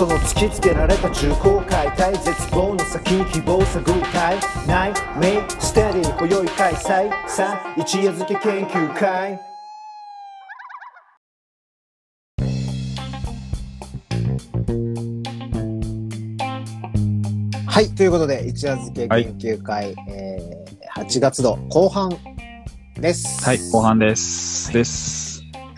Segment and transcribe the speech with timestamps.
[0.00, 9.38] その突きつけられた重厚解体絶望の先に希望探るたいないメイステディ今宵開催さあ一夜漬け研究会
[17.66, 22.10] はい、ということで、一夜漬け研究会、えー、8月度後半
[22.94, 23.44] です。
[23.44, 24.72] はい、後半です。
[24.72, 25.19] です。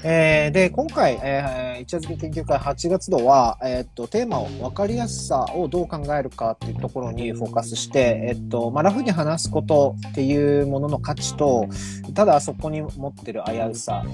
[0.04, 11.68] えーで、今回、えー、一夜漬け研究会8月度は、えーっと、テーマを分かりやすさをどう考えるかっていうところにフォーカスして、えーっと、まあ、ラフに話すことっていうものの価値と、
[12.14, 14.04] ただそこに持ってる危うさ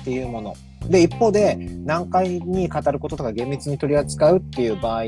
[0.00, 0.56] っていうもの。
[0.86, 5.04] で、一方で、難解に語ることとか厳密に取り扱うっていう場合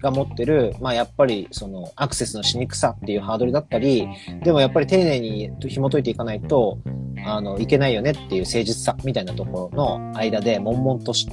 [0.00, 4.08] が持ってる、まあ、やっぱり、その、アクセスのしにくさっていうハードルだったり、
[4.42, 6.78] でもやっぱり丁寧に紐解いていかないと、
[7.26, 11.28] あの、いけないよねっていう誠実さみたいなところの間で悶々とし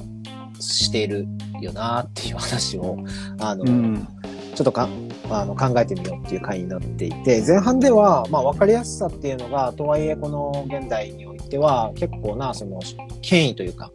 [0.60, 1.26] している
[1.60, 2.98] よなっていう話を、
[3.38, 4.08] あの、うん。
[4.54, 4.86] ちょっとか
[5.30, 12.80] あの考えてみようっていう回になっていて、前半では、まあ、分かりやすさっていうのが、とはいえこの現代におては、結構な、その、
[13.20, 13.90] 権威というか、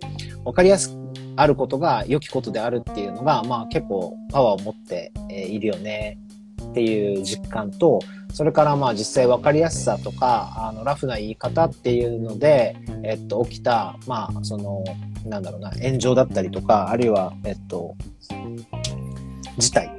[0.46, 0.98] 分かりやすく
[1.36, 6.18] あることが良きことであるっていうのが、まあ結構パワーを持っているよね
[6.70, 8.00] っていう実感と、
[8.34, 14.84] それからまあ実際分かりやすさとか、あの、ラフな言い方っていうので、えっと、起きた、まあ、その、
[15.26, 17.96] なんだろうな、炎上だったりとか、あるいは、えっと、
[19.58, 19.92] 事態、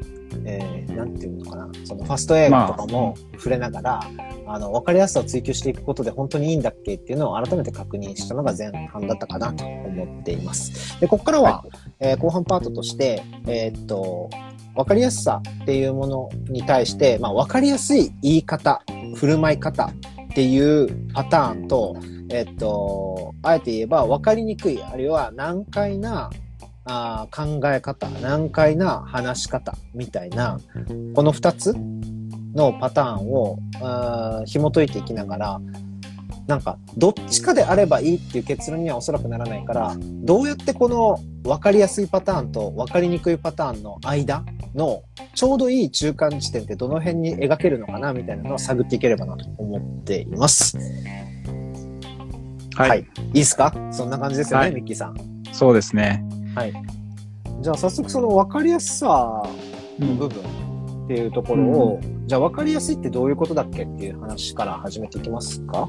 [0.45, 4.11] えー、ていうのかな、そのファスト映画とかも触れながら、あ
[4.57, 11.01] の、分かりやすさを追求していくことで本当にいいんだっけっていうのを改めて確認したのが前半だったかなと思っています。
[11.01, 11.65] で、ここからは、
[11.99, 14.31] えー後半パートとして、えーっと、
[14.75, 18.83] 分かりやすさっていうものに対して、まあ、分かりやすい言い方、
[19.17, 19.93] 振る舞い方っ
[20.35, 21.97] ていうパターンと、
[22.31, 26.31] えーっと、あえて言えば分かりにくい、あるいは難解な
[26.85, 30.61] あー考え方、難解な話し方みたいな、
[31.15, 31.75] この二つ
[32.55, 35.61] のパターンをあー紐解いていきながら、
[36.47, 45.03] なんか、どっちかであればいいっていう結論にはおそらくならないから、どうやってこの分かりやすいパターンと分かりにくいパターンの間の
[45.35, 50.79] ちょうどいい中間地点ってどの辺に描けるのかなみたいなのを探っていければなと思っています。
[52.77, 53.75] はい、はいいいですか？
[53.93, 55.17] そんな感じですよね、はいミッキーさん。
[55.53, 56.25] そうですね。
[56.55, 56.73] はい。
[57.61, 59.43] じゃあ早速その分かりやすさ
[59.99, 60.43] の部分
[61.09, 65.89] っていうところを、じゃあ分かりやすいってどういうことだっけっていう話から始めていきますか？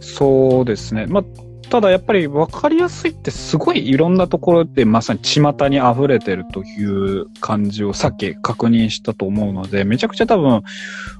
[0.00, 1.06] そうですね。
[1.06, 1.24] まあ、
[1.70, 10.62] ただやっぱり分かりやすいってすごいいろんなところでまさに巷に溢れてるという感じをさっき確認したと思うので、めちゃくちゃ多分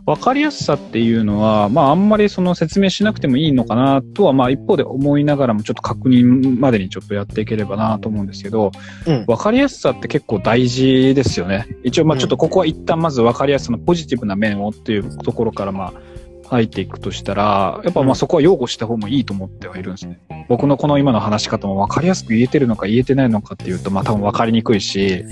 [0.06, 8.72] 分かりやすさっていうのは、まああんまりその説明しなくてもいいのかなとは、まあ一方で思いながらもちょっと確認までにちょっとやっていければなと思うんですけど、
[9.06, 9.25] うん。
[9.27, 11.69] 分かりやすさって結構大事ですよね。
[11.84, 16.19] 一応まあちょっとここは一旦まず分かりやすさのポジティブな面をっていうところからまあ
[16.50, 20.19] 入っていくとしたら、やっぱまあそこは擁護した方もいいと思ってはいるんですね。
[20.49, 25.25] 僕のこの今の話し方も分かりやすく言えてるのか言えてないのかっていうとまあ多分分かりにくいし、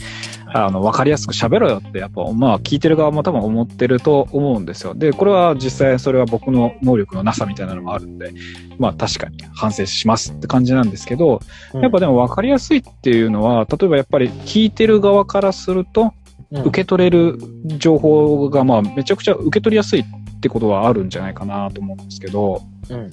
[0.46, 4.94] あの分かりやすく喋ろよってやっぱまあ聞いてる側も多分思ってると思うんですよ。
[4.94, 8.32] で、これは実際それは僕の能力のなさみたいなのもあるんで、
[8.78, 11.40] まあ確かに反省しますって感じなんですけど、
[11.74, 16.14] やっぱでも分かりやすいっていうのは、例えばやっぱり聞いてる側からすると、
[16.52, 17.38] うん、受け取れる
[17.76, 20.04] 情報がまあめちゃくちゃ受け取りやすい
[20.38, 23.08] ってことはあるんじゃないかなと思うんですけど、うんうん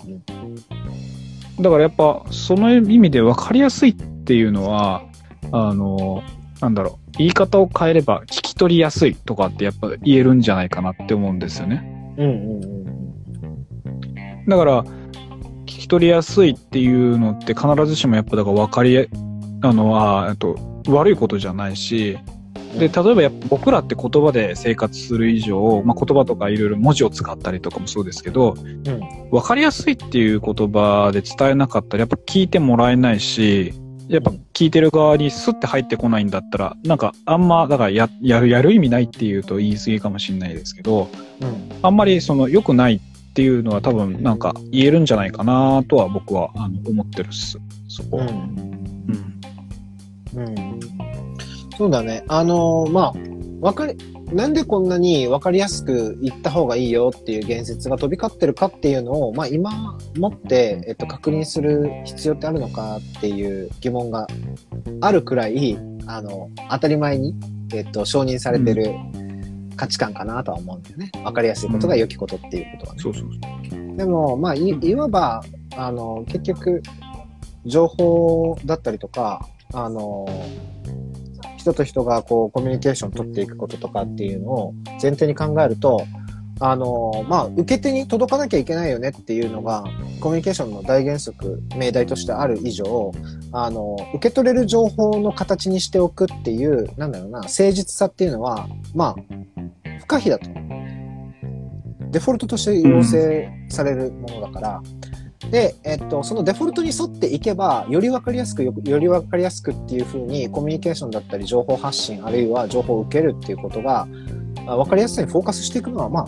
[1.58, 5.03] だからやっぱその意味で分かりやすいっていうのは、
[5.53, 6.22] あの、
[6.59, 12.16] なんだろう、言い方を変えれば聞き取りやすいとかってやっぱ言えるんじゃないかなって思うんですよね。
[12.18, 12.75] うんうんうん
[14.47, 19.06] だから、聞き取りやすいっていうのって必ずしもやっぱだから分かりや、
[19.62, 20.56] あの、あと、
[20.88, 22.18] 悪いことじゃないし、
[22.80, 33.74] で、例えばやっぱ僕らって言葉で生活する以上、まあ、言葉とかいろいろ文字を使ったりとかもそうですけど、うん分かりやすいっていう言葉で伝えなかったらやっぱ聞いてもらえないし、
[34.08, 41.10] やっぱ聞いてる側にスッて入ってこないんだったら、なんかあんま、だからや、やる、意味ないっていうと言い過ぎかもしれないですけど、
[41.42, 47.57] うんあんまりその良くないっていうのは多分なんか言えるんじゃないかなとは僕はあの思ってるっす。
[47.89, 48.25] そこは。
[48.25, 48.31] うん
[50.36, 50.45] うん。
[50.45, 51.14] うん
[51.77, 52.24] そうだね。
[52.27, 53.13] あのーまあ、
[53.62, 53.95] わかり、
[54.33, 64.27] なんでこんなに分かりやすく言った方がいいよっていう言説が飛び交ってるかっていうのを、まあ今もって、えっと、確認する必要ってあるのかっていう疑問が
[65.01, 65.77] あるくらい、
[66.07, 67.36] あの、当たり前に、
[67.74, 68.94] えっと、承認されてる
[69.75, 71.12] 価値観かなとは思うんだよね。
[71.24, 73.01] 分かりやすいことが良きことっていうことはね。
[73.01, 73.24] そうそう
[73.69, 73.98] そう。
[73.98, 75.44] でも、まあ、いいわば、
[75.75, 76.81] あの、結局、
[77.66, 80.25] 情報だったりとか、あの、
[81.65, 86.06] 人と人がこうコミュニケーション取っていくこととかっていうのを前提に考えると、
[86.59, 89.83] あの、まあ、受け手に届かなきゃいけないよねっていうのが、
[90.21, 93.12] コミュニケーションの大原則、命題としてある以上、
[93.51, 100.50] あの、受け取れる情報の形にしておくっていう、なんだろうな、誠実さっていうのは、まあ、不可避だと。
[102.12, 104.83] デフォルトとして要請されるものだから、
[105.51, 114.07] で、えっと、そのデフォルトに沿っていけば、よりわかりやすくよ、よりわかりやすくっていうふうに、コミュニケーションだったり、情報発信、あるいは情報を受けるっていうことが、
[114.68, 116.25] あわかりやすさにフォーカスしていくのは、まあ、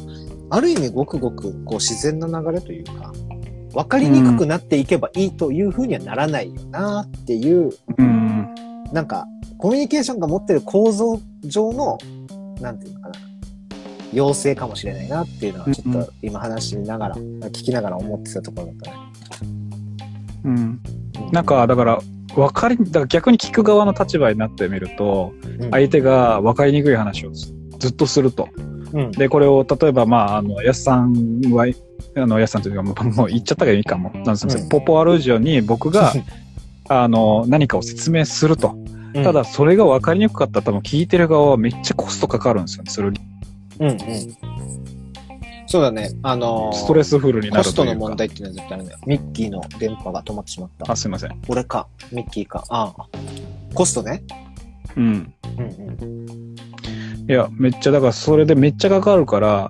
[0.50, 3.12] ある意味ごくごくこう自然な流れというか、
[3.74, 8.56] わかりにくくなっていけばいいというふうにはならないよなっていう、うん。
[8.92, 9.28] なんか、
[9.58, 11.98] コミュニケーションが持ってる構造上の、
[12.62, 13.16] なんていうのかな、
[14.14, 18.98] 要請かもしれないなっていうのは、ちょっと今話しながら、聞きながら思ってたところだったね。
[20.46, 20.82] うん。
[21.32, 22.00] なんか、だから、
[22.36, 28.50] わかり、だから逆に聞く側の立場になってみると、うん、相手が分かりにくい話をずずっとすると。
[28.94, 31.68] うん、で、これを、例えば、まあ、あの、やすさんは、
[32.16, 34.12] あの、やすさんというか、もうもう言っちゃったがいいかも。
[34.14, 36.14] なんですけどうんポポアルージオに僕が、
[36.90, 38.76] あの、何かを説明すると。
[38.76, 42.92] うんただ、それが分かりにくかったら、多分聞いてる側はめっちゃコストかかるんですよね。
[42.92, 43.12] それを
[43.80, 43.98] うんうん。
[45.68, 46.12] そうだね。
[46.24, 47.84] あのーストレスフルになコスト。
[47.84, 49.00] の問題っていうのは絶対あるんだよ。
[49.06, 50.96] ミッキーの電波が止まってしまったあ、。
[50.96, 51.42] すいません。
[51.48, 52.64] 俺か、ミッキーか。
[52.70, 53.08] ああ。
[53.74, 54.24] コストね。
[54.96, 55.34] うん。
[55.58, 55.64] うん
[56.02, 56.56] うん。
[57.30, 59.70] いや、めっちゃ、だからそれでめっちゃかかるから、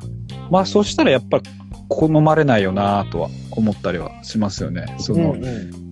[0.51, 1.41] まあそしたらやっぱ
[1.89, 4.95] 好まれないよなとは思ったりはしますよね。
[4.99, 5.86] その、うんうん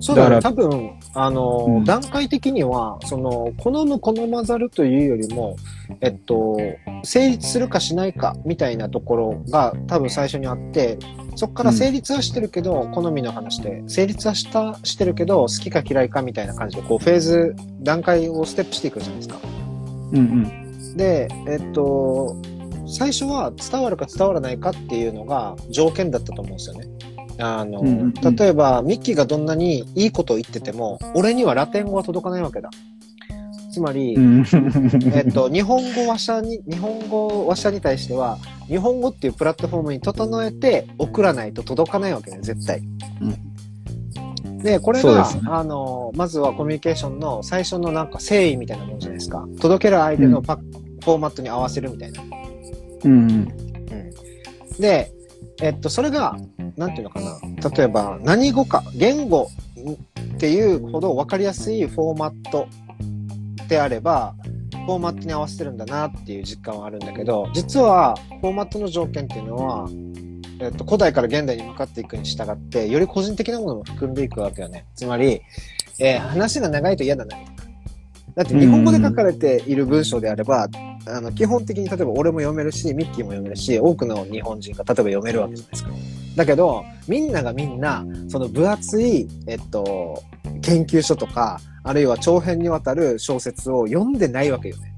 [0.00, 0.36] そうだね。
[0.36, 5.56] だ多分、あのーうん段階的には、その、好む好まざるというよりも、
[6.00, 6.56] えっと、
[7.02, 10.98] 成立するかしないかみたいなところが多分最初にあって、
[11.36, 19.38] そこから成立はしてるけど、好みの話で、成立はした、してるけど、好きか嫌いかみたいな感じで、こう、フェーズ、段階をステップしていくじゃないですか。
[20.12, 20.96] うんうん。
[20.96, 22.36] で、えっと、
[22.86, 26.86] 最初は伝わるか伝わらないかっていうのが条件だったと思うんですよね。
[27.38, 32.70] あの、うんうんうん例えば、ミッキーがどんなにいいことを言ってても、俺にはラテン語は届かないわけだ。
[33.72, 34.44] つまり、うん。
[35.14, 38.38] えっと、日本語話者に、日本語話者に対しては、
[38.68, 42.82] 日本語っていうプラットフォームに整えて送らないと届かないわけね、絶対。
[44.62, 49.46] で、これが、ねあの、まずはコミュニケーションの最初のなんか誠意みたいなもんじゃないですか。
[49.60, 52.22] 届ける相手のパ、フォーマットに合わせるみたいな。
[53.04, 53.48] うん
[54.78, 55.12] で、
[55.62, 56.36] えっと、それが、
[56.76, 57.38] なんていうのかな。
[57.70, 59.48] 例えば、何語か、言語
[60.34, 62.68] っていうほど分かりやすいフォーマット
[63.68, 64.34] であれば、
[64.86, 69.88] フォーマットに合わせてるんだなっていう実感はあるんだけど、実は、フォーマットの条件っていうのは、
[70.60, 74.86] えっと、古代から現代に向かっていくに従って、より個人的なものも含んでいくわけよね。
[74.94, 75.40] つまり、
[76.00, 77.53] えー話が長いと嫌だな、みたいな。
[78.34, 80.68] だって日本語で書かれている文章であれば、
[81.06, 85.90] あの、基本的に例えば俺も読めるし、ミッキーも読めるし、多くの日本人が例えば読めるわけじゃないですか。
[86.36, 90.22] だけど、みんながみんな、その分厚い、えっと、
[90.62, 94.94] 研究書とか、あるいは長編にわたる小説を読んでないわけよね。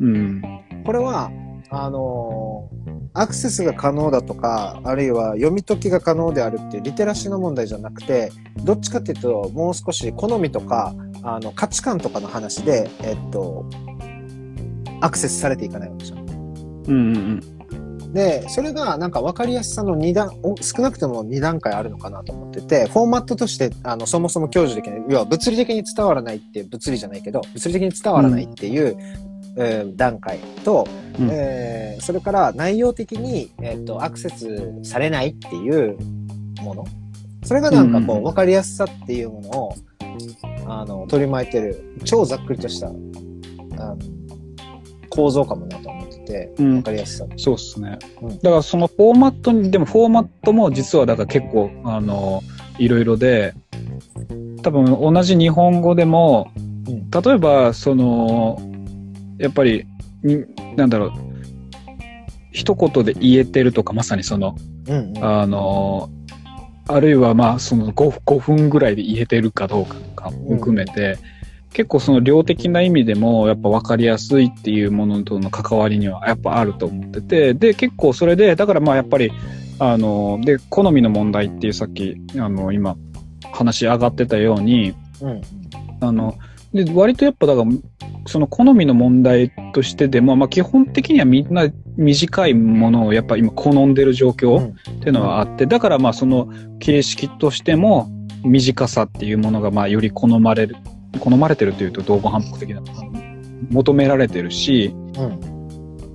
[0.00, 0.42] うん。
[0.84, 1.30] これは、
[1.68, 2.68] あの
[3.12, 8.30] アクセスが可能だとか、あるいは読み解きが可能であるっていうリテラシーの問題じゃなくて、
[8.62, 10.94] どっちかっていうと、もう少し好みとか、
[11.26, 13.68] あの、価値観とかの話で、えっと、
[15.00, 16.18] アクセスされていかないわけじゃん。
[16.18, 17.56] うんうん
[18.12, 28.96] で、それがなんか分かりやすさの二段、お少なくとも2段階あるのかなと思ってて、フォーマットとして、あの、そもそも享受できない、要は物理的に伝わらないって、物理じゃないけど、物理的に伝わらないっていう、
[29.58, 30.86] えー段階と、
[31.18, 31.28] うん。
[31.30, 35.98] えーそれから内容的に、えっ、と、アクセスされないっていう
[36.62, 36.84] もの。
[37.42, 38.22] それがなんかこう、うん。
[38.22, 39.74] 分かりやすさっていうものを、
[40.66, 43.96] あの、取り巻いてる、超ざっくりとした、あの
[45.16, 46.70] 構造かもなと思ってて、うん。
[46.74, 47.26] 分かりやすさ。
[47.36, 47.98] そうっすね。
[48.20, 48.28] うん。
[48.28, 52.42] だからそのフォーマットに、でもフォーマットも実はだから結構、あの、
[52.78, 53.54] いろいろで、
[54.62, 56.50] 多分同じ日本語でも、
[56.88, 57.10] うん。
[57.10, 58.58] 例えば、その、
[59.38, 59.86] やっぱり、
[60.22, 60.44] に
[60.76, 61.12] なんだろう、
[62.52, 64.56] 一言で言えてるとか、まさにその、
[64.88, 65.24] うんうん。
[65.24, 66.10] あの、
[66.88, 71.18] あるいはまあ、その 5, 5分ぐらいで言えてるかどうかとかも含めて、
[71.72, 79.32] 結構その量的な意味でもやっぱ分かりやすいっていうものとの関わりにはやっぱあると思ってて、で、結構それで、だからまあやっぱり、
[79.78, 82.96] あの、で、好みの問題っていうさっき、あの、今、
[83.52, 85.40] 話上がってたように、うん。
[86.00, 86.34] あの、
[86.84, 87.70] で、割とやっぱだから、
[88.26, 98.08] その好みの問題としてでも、まあ基本的にはみんな短いものをやっぱ今好んでる状況、うんっていうのはあって、だからまあその形式としても
[98.44, 100.76] 短さっていうものがまあより好まれる、
[101.20, 102.82] 好まれてるというと同語反復的な
[103.70, 105.55] 求められてるし、うん。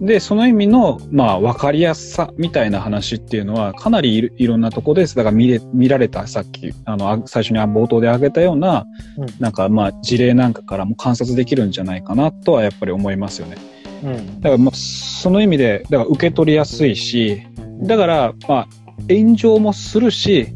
[0.02, 5.16] で、その意味の、まあ、わかりやすさみたいな話っていうのは、かなりいろんなとこです。
[5.16, 13.58] だから見れ、見られた、さっき、あの、あ最初に冒頭で挙げたような、うんなんか、まあ、事例なんかからも観察できるんじゃないかなとは、やっぱり思いますよね。
[14.04, 14.42] うん。
[14.42, 17.44] だから、まあ、その意味で、だから受け取りやすいし、
[17.84, 18.68] だから、まあ、
[19.08, 20.48] 炎上もするし、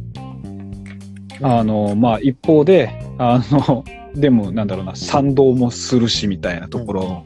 [1.44, 3.84] あの、まあ、一方で、あの、
[4.16, 7.24] でも、なんだろうな、賛同もするし、みたいなところ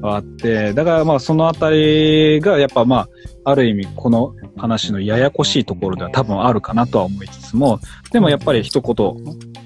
[0.00, 3.08] があって、だから、まあ、そのあたりが、やっぱ、まあ、
[3.44, 7.80] ある意味、この話のややこしいところでは多分あるかなとは思いつつも、
[8.12, 9.14] でもやっぱり一言、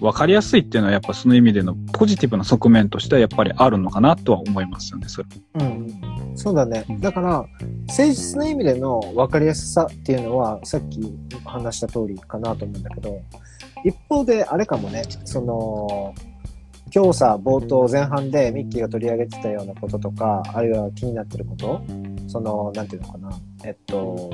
[0.01, 5.29] わかりやすいっていうのは、やっぱその意味でのポジティブな側面としては、やっぱりあるのかなとは思いますよね、それ。
[5.61, 6.37] うん。
[6.37, 7.01] そうだねうん。
[7.01, 7.29] だから、
[7.89, 11.01] 誠実な意味での分かりやすさっていうのは、さっき
[11.45, 13.21] 話した通りかなと思うんだけど、
[13.85, 16.15] 一方で、あれかもね、その、
[16.95, 21.83] 今日さ、冒頭前半でミッキーが取り上げてたようなこととか、あるいは気になってること、
[22.29, 23.31] その、なんていうのかな、
[23.65, 24.31] えっと、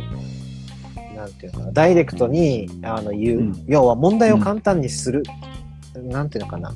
[1.17, 3.65] なんていうのかな、ダイレクトにあの言う、うん。
[3.67, 5.23] 要は問題を簡単にする、
[6.03, 6.75] なんていうのかな、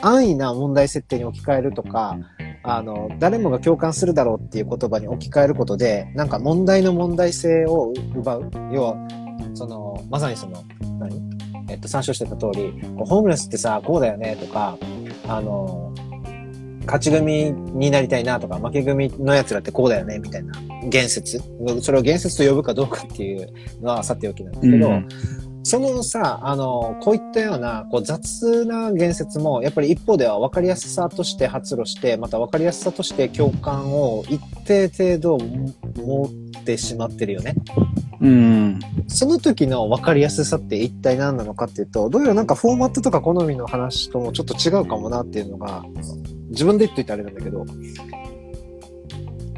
[0.00, 2.16] 安易な問題設定に置き換えるとか、
[2.62, 8.50] あの、誰もが共感するだろうっていう言葉に置き換えることで、なんか問題の問題性を奪う。
[8.72, 9.08] 要は、
[9.54, 10.62] その、まさにその、
[11.00, 11.31] 何？
[11.72, 14.78] えっと、参照してた通り、ホームレスってさ、こうだよねとか、
[15.26, 15.92] あの、
[16.86, 20.52] 勝ち組になりたいなとか、負け組の奴らってこうだよねみたいな
[20.88, 21.40] 言説。
[21.80, 25.08] それを言説と呼ぶかどうかっていうのはさておきなんだけど、うん
[25.64, 37.54] そのさ、あの、こういったような、こう雑な言説も、やっぱり一方では分かりやすさとして発露して、また分かりやすさとして共感を一定程度持ってしまってるよね。
[38.22, 38.78] うん。
[39.08, 45.84] その時の分かりやすさって一体何なのかっていうと、どうやらなんかフォーマットとか好みの話ともちょっと違うかもなっていうのが、
[46.50, 47.66] 自分で言っといてあれなんだけど、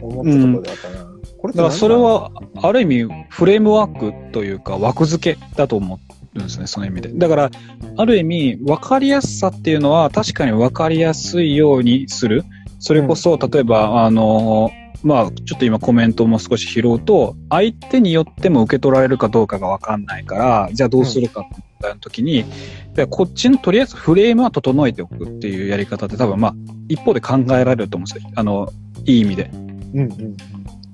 [0.00, 1.14] 思ったところであったな。
[1.38, 2.30] これだから何それは、
[2.62, 6.00] ある意味、フレームワークというか、枠付けだと思
[6.35, 7.11] うんですね、その意味で。
[7.12, 7.50] だから、
[7.99, 12.44] ある意味、分かりやすさっていうのは、確かに分かりやすいようにする。
[12.78, 14.71] それこそ、例えば、あの、
[15.04, 22.46] まあ、ちょっと今コメントも少し拾うと、相手によっても受け取られるかどうかが分かんないから、じゃあどうするかって言った時に、
[22.94, 26.54] でこっちのとりあえずフレームは整えておくっていうやり方って多分まあ、
[26.88, 28.32] 一方で考えられると思うんですよ。
[28.34, 28.73] あの、
[29.04, 29.50] いい意味で。
[29.52, 30.37] うんうん。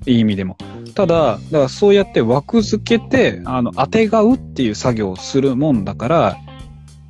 [0.05, 0.57] いい意味でも。
[0.93, 6.37] ただ、だからそうやって枠付けて、あの、当てがうっていう作業をするもんだから、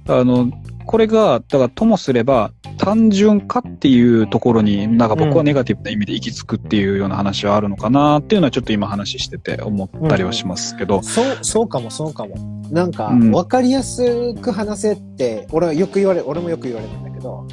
[0.08, 0.52] あの、
[0.86, 11.02] これが、だからともすれば、単純化っていうところに、なんか僕はネガティブな意味で行き着くっていうような話はあるのかなっていうのはちょっと今話してて思ったりはしますけど。
[11.04, 12.36] そう、そうかも、そうかも。
[12.72, 17.46] なんか、うんわかりやすく話せって、俺はよく言われ、俺もよく言われるんだけど、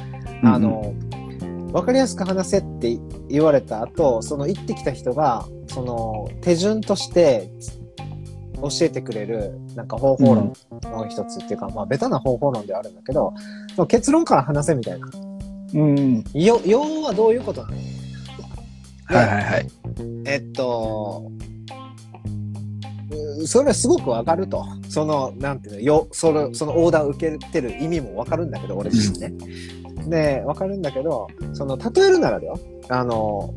[0.43, 0.93] あの、
[1.71, 2.97] わかりやすく話せって
[3.29, 7.51] 言われた後、その言ってきた人が、その手順として
[8.61, 13.33] 教えてくれる、なんか方法論の一つっていうか、まあ、ベタな方法論ではあるんだけど、
[13.75, 15.07] その結論から話せみたいな。
[15.73, 16.23] うん。
[16.33, 17.75] よ、要はどういうことなの？
[19.05, 19.67] はいはいはい。
[20.25, 21.31] えっと、
[23.41, 24.63] うそれはすごくわかると。
[24.87, 29.33] その、なんていうの、よ、その、そのオーダーを受けてる意味もわかるんだけど、俺自身ね。
[30.07, 32.59] で、わかるんだけど、その、例えるならだよ。
[32.89, 33.53] あの、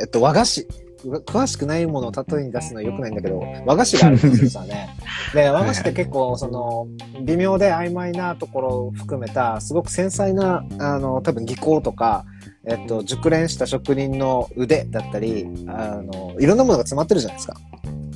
[0.00, 0.66] えっと、和菓子。
[1.08, 4.88] う詳しくないものを例えに出すのは良くないんだけど、和菓子があるんですよね。
[5.34, 6.86] で、和菓子って結構、その、
[7.24, 12.24] 微妙で曖昧なところを含めた、すごく繊細な、あの、多分技巧とか、
[12.66, 17.56] えっと、熟練した職人の腕だったり、あの、いろんなものが詰まってるじゃないですか。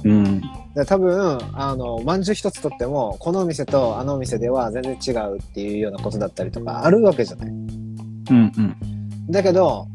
[0.04, 0.40] うん。
[0.74, 7.48] で多分、あの、まんじゅう一つとっても、このお店とあのお店では全然違うっていうようなことだったりとか、あるわけじゃない。
[7.48, 7.66] うん
[8.30, 8.76] うん。
[9.30, 9.86] だけど、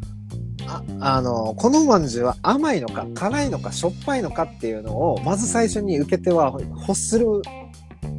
[0.67, 7.27] ああの、このまんじゅうは甘いのか、辛いのか、しょっぱいのかっていうのを、まず最初に受け手は欲する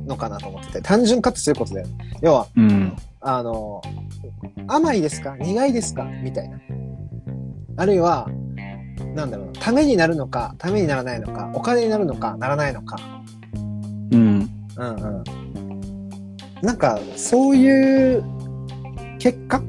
[0.06, 1.94] のかなと思ってて、単純化ってそういうことだよね。
[2.22, 2.96] 要は、うん。
[3.20, 3.82] あの、
[4.68, 6.60] 甘いですか苦いですかみたいな。
[7.76, 8.28] あるいは、
[9.14, 12.96] なんだろうな、ためになるのか、ためにならないのか、お金になるのか、ならないのか。
[14.12, 14.50] うん。
[14.76, 15.24] うんうん。
[16.62, 18.24] なんか、そういう
[19.18, 19.60] 結果？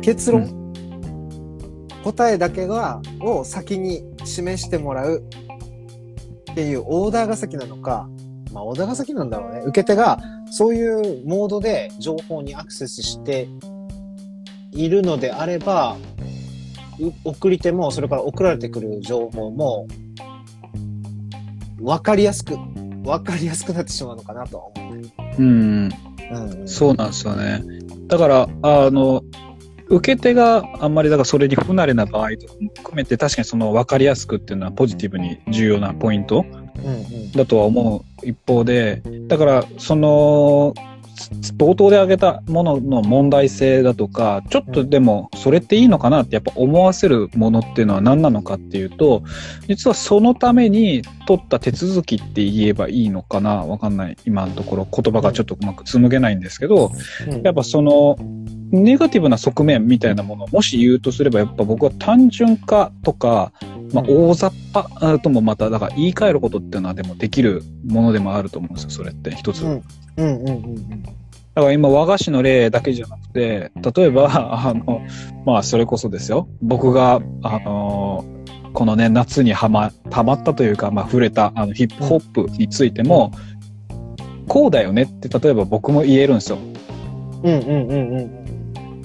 [0.00, 0.63] 結論、
[2.04, 5.24] 答えだけが、を先に示してもらう
[6.52, 8.08] っていうオーダーが先なのか、
[8.52, 9.60] まあオーダーが先なんだろうね。
[9.60, 10.20] 受け手が
[10.50, 13.48] そういうモードで情報にアクセスして
[14.72, 15.96] いるのであれば、
[17.00, 19.86] う送り手も、それから送られてくる情報も、
[21.80, 22.56] わかりやすく、
[23.04, 25.14] わかりやすくなってしまうのかなとは思うね。
[25.38, 25.88] うん。
[26.30, 27.62] うん、そうなんですよね。
[28.08, 29.22] だから、あの、
[29.88, 36.44] 受け手があんまりだからそれに不慣れな場合とかも含めて確かにその分かりやすくっていうのはポジティブに重要なポイント。
[37.34, 40.74] だとは思う一方で、だからその、
[41.56, 49.22] 冒頭で挙げたものの問題性だとか、ちょっとでもそれっていいのかなってやっぱ思わせるものっていうのは何なのかっていうと、
[49.68, 54.16] 実はそのために取った手続きって言えばいいのかなわかんない。
[54.26, 56.90] 今のところ言葉がちょっとうまく紡げないんですけど、
[57.28, 58.16] うんやっぱその、
[58.82, 63.52] ネガティブな側面みたいなものをもし言うとすれば、やっぱ僕は単純化とか、
[63.92, 69.64] まあ、うん大雑把ともまた、だから言い換えることっていうのはでもできるものでもあると思うんですよ、それって一つ。
[69.64, 69.82] うん
[70.16, 71.02] うんうんうん
[71.54, 74.26] だから今和菓子の例だけじゃなくて、例えば、
[74.66, 75.02] あの、
[75.46, 76.48] まあそれこそですよ。
[76.60, 78.24] 僕が、あの
[78.72, 83.30] このね、夏にはま、はまったというか、まあ触れた、あの、ヒップホップについても、
[84.48, 86.58] こうだよねって、例えば僕も言えるんですよ。
[87.44, 88.43] うんうんうんうん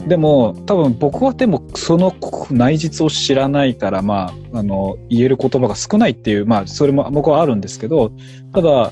[0.08, 2.13] でも、多分僕はでもその
[2.51, 8.12] 内実を知らないから、まあ、あの、言える言葉が少ないっていう、まあ、それも僕はあるんですけど、
[8.53, 8.91] ただ、やっ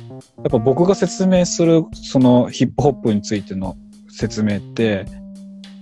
[0.49, 3.77] ぱ僕が説明する、そのヒップホップについての
[4.09, 5.05] 説明って、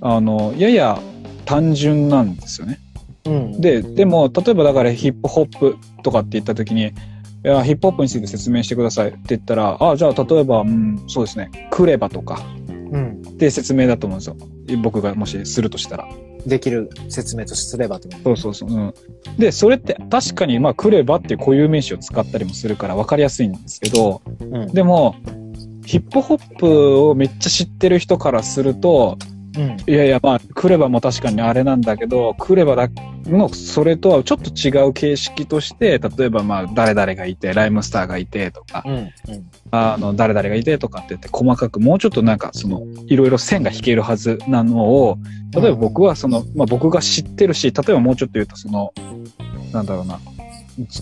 [0.01, 1.00] あの、やや
[1.46, 2.79] 単純なんですよね。
[3.25, 3.62] うん。
[3.62, 13.22] で、でも、例えばだからヒップホップとかって言った時に、いや、ヒップホップについて説明してくださいって言ったら、あ、じゃあ例えば、うん、そうですね、クレバとかうん。
[13.27, 14.38] って説明だと思うんですよ。
[14.81, 16.07] 僕がもしするとしたら。
[16.45, 18.38] できる説明とすればと思う。
[18.38, 18.79] そうそうそう。
[18.79, 18.93] うん。
[19.38, 24.67] で、それって確かに、まあ、クレバっていう固有名詞を使ったりもするから分かりやすいんですけど、うん。
[24.74, 25.15] でも、
[25.86, 29.17] ヒップホップをめっちゃ知ってる人からすると、
[29.57, 29.77] うん。
[29.88, 32.89] いやいや、まあ、クレバも確かにあれなんだけど、クレバだ
[33.25, 38.93] の、それとはちょっと違う形式として、例えばまあ、誰々がいて、ライムスターがいてとか、うん。
[38.93, 39.12] うん。
[39.71, 45.17] あの、誰々がいてとかって言って、細かくもうちょっとなんか、その、いろいろ線が引けるはずなのを、
[45.55, 48.93] 例えば僕はその、まあ僕が知ってるし、例えばもうちょっと言うとその、
[49.71, 50.19] なんだろうな、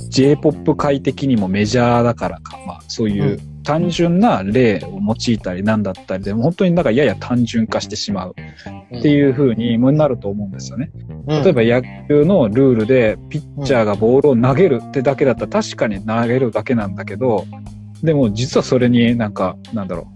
[0.09, 8.35] J-POP 界的にもメジャーだからか、まあそういう単純な例を用いたりなんだったりで、本当になんかやや単純化してしまう
[8.97, 10.91] っていう風にもなると思うんですよね。
[11.27, 11.43] うん。
[11.43, 17.45] 例えば野球のルールでピッチャーがボールを投げるってだけだったら確かに投げるだけなんだけど、
[18.03, 20.07] でも実はそれになんか、なんだろ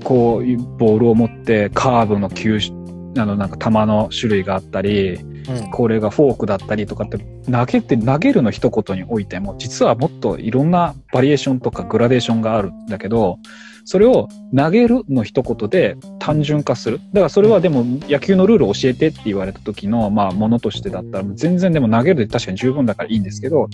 [0.00, 2.74] う、こういうボールを持ってカーブの球種、
[3.18, 5.35] あのなんか球の種類があったり、うん、
[5.72, 7.18] これがフォークだったりとかって
[7.50, 13.38] 投げて、投げるの一言においても実はもっといろんなバリエーションとかグラデーションがあるんだけど、
[13.84, 16.98] それを投げるの一言で単純化する。
[17.12, 23.68] だからそれはでも野球のルールを教えてって言われた時のまあものとしてだったら全然でも投げるで確かに十分だからいいんですけど、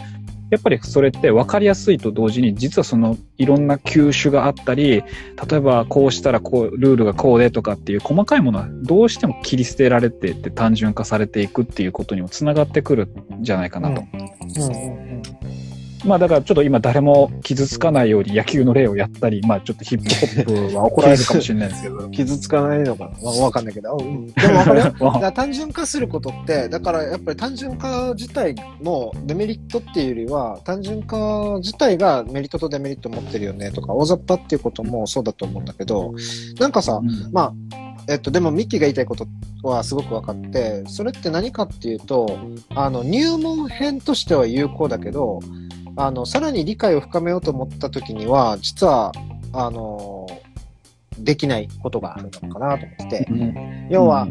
[0.52, 5.02] やっぱりそれって分かりやすいと同時に実はそのいろんな球種があったり、
[5.48, 14.02] 例えばこうしたらこうルールがこうでとかっていう細かいものはどうしても切り捨てられていって単純化されていくっていうことにもつながってくるんじゃないかなと。
[14.12, 15.11] うんうん
[16.04, 22.10] まあだからちょっと今誰も傷つかないように野球の例をやったり、まあちょっとヒップホップは怒られるかもしれないですけどうん。
[22.12, 23.30] 傷つかないのかな？
[23.30, 23.96] わわかんないけど。
[23.96, 36.14] うん、でもわかる 単純化することって、だからやっぱり単純化自体のデメリットっていうよりは、単純化自体がメリットとデメリット持ってるよねとか、大雑把っていうこともそうだと思うんだけど、
[36.58, 37.54] なんかさ、うんまあ、
[38.08, 39.26] えっと、でもミッキーが言いたいこと
[39.62, 42.38] はすごく分かって、それって何かっていうと、
[42.74, 45.40] あの、入門編としては有効だけど、
[45.96, 49.12] あの、さらに理解を深めようと思った時には、実は、
[49.52, 50.26] あの、
[51.18, 53.28] できないことがあるのかなと思ってて、
[53.90, 54.26] 要は、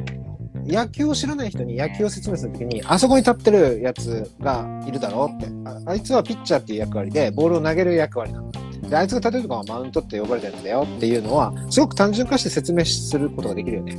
[0.66, 5.92] 野球を知らない人に野球を説明するときに、あそこに立ってるやつがいるだろうってあ。
[5.92, 8.60] あいつはピッチャーっていう役割で、ボールを投げる役割なんだ。
[8.90, 13.98] で、あいつが立てるとかはマウントって呼ばれてるんだよっていうのは、すごく単純化して説明することができるよね。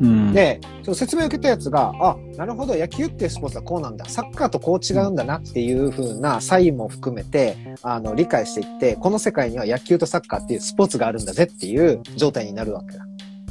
[0.00, 4.04] うん、で、その説明を受けたやつが、あ、なるほど、野球っていうスポーツはこうなんだ。
[4.06, 13.04] サッカーとこう違うんだなっていう風な差異も含めて、あの、理解していって、この世界には野球とサッカーっていうスポーツがあるんだぜっていう状態になるわけだ。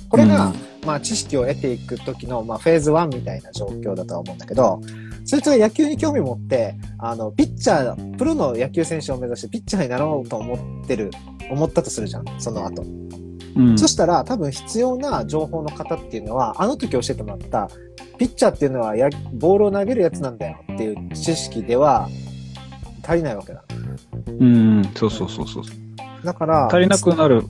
[0.09, 0.53] これが、
[0.85, 4.79] まあ、知識を得ていく時の、まあ、フェーズ1みたいな状況だとは思うんだけど、
[5.25, 11.09] そいつが野球に興味を持って、あの、ピッチャー、プロの野球選手を目指してピッチャーになろうと思ってる、
[11.49, 12.83] 思ったとするじゃん、その後。
[13.55, 17.69] うんそしたら多分必要な情報の方っていうのは、あの時教えてもらった、
[18.17, 22.09] ピッチャーっていうのはやボールを投げるやつなんだよっていう知識では
[23.03, 23.63] 足りないわけだ。
[24.27, 25.63] うん、そうそうそうそう。
[26.25, 27.43] だから、足りなくなる。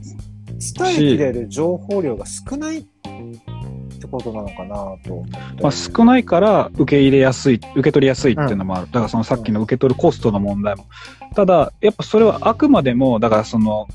[0.76, 5.24] 伝えきれる情報量が少ないってことなのかなと。
[5.62, 8.88] まあ、少ないから受け入れやすい、受け取りやすいっていうのもある。
[8.88, 10.86] だからそのさっきの受け取るコストの問題も。
[11.36, 13.88] ただ、やっぱそれはあくまでも、だからその、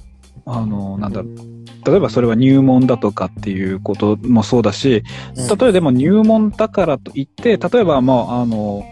[0.44, 5.05] あの、なんだろう、例えばそれは入門だとかっていうこともそうだし、
[5.37, 8.85] うん例えばでも入門だからといって、例えばまあ、あの、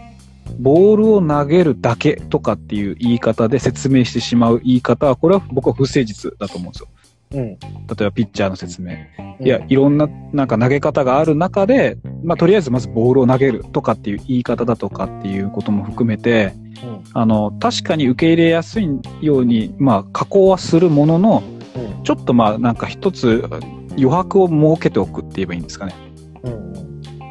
[0.59, 6.87] ボールを投げるだけとかっていう言い方で説明してしまう言い方は、これは僕は不誠実だと思うんですよ。
[7.31, 7.45] うん。
[7.47, 7.57] 例
[7.99, 8.93] えばピッチャーの説明。
[9.19, 18.89] うんいや、いろんな、なんか投げ方がある中で、まあ、とりあえずまずボールを投げるとかっていう言い方だとかっていうことも含めて、うんあの、確かに受け入れやすい
[19.21, 21.56] ように、まあ、加工はするものの、うん
[22.03, 23.43] ちょっとまあ、なんか一つ
[23.91, 25.95] 余白を設けておくって言えばいいんですかね。
[26.43, 26.77] うん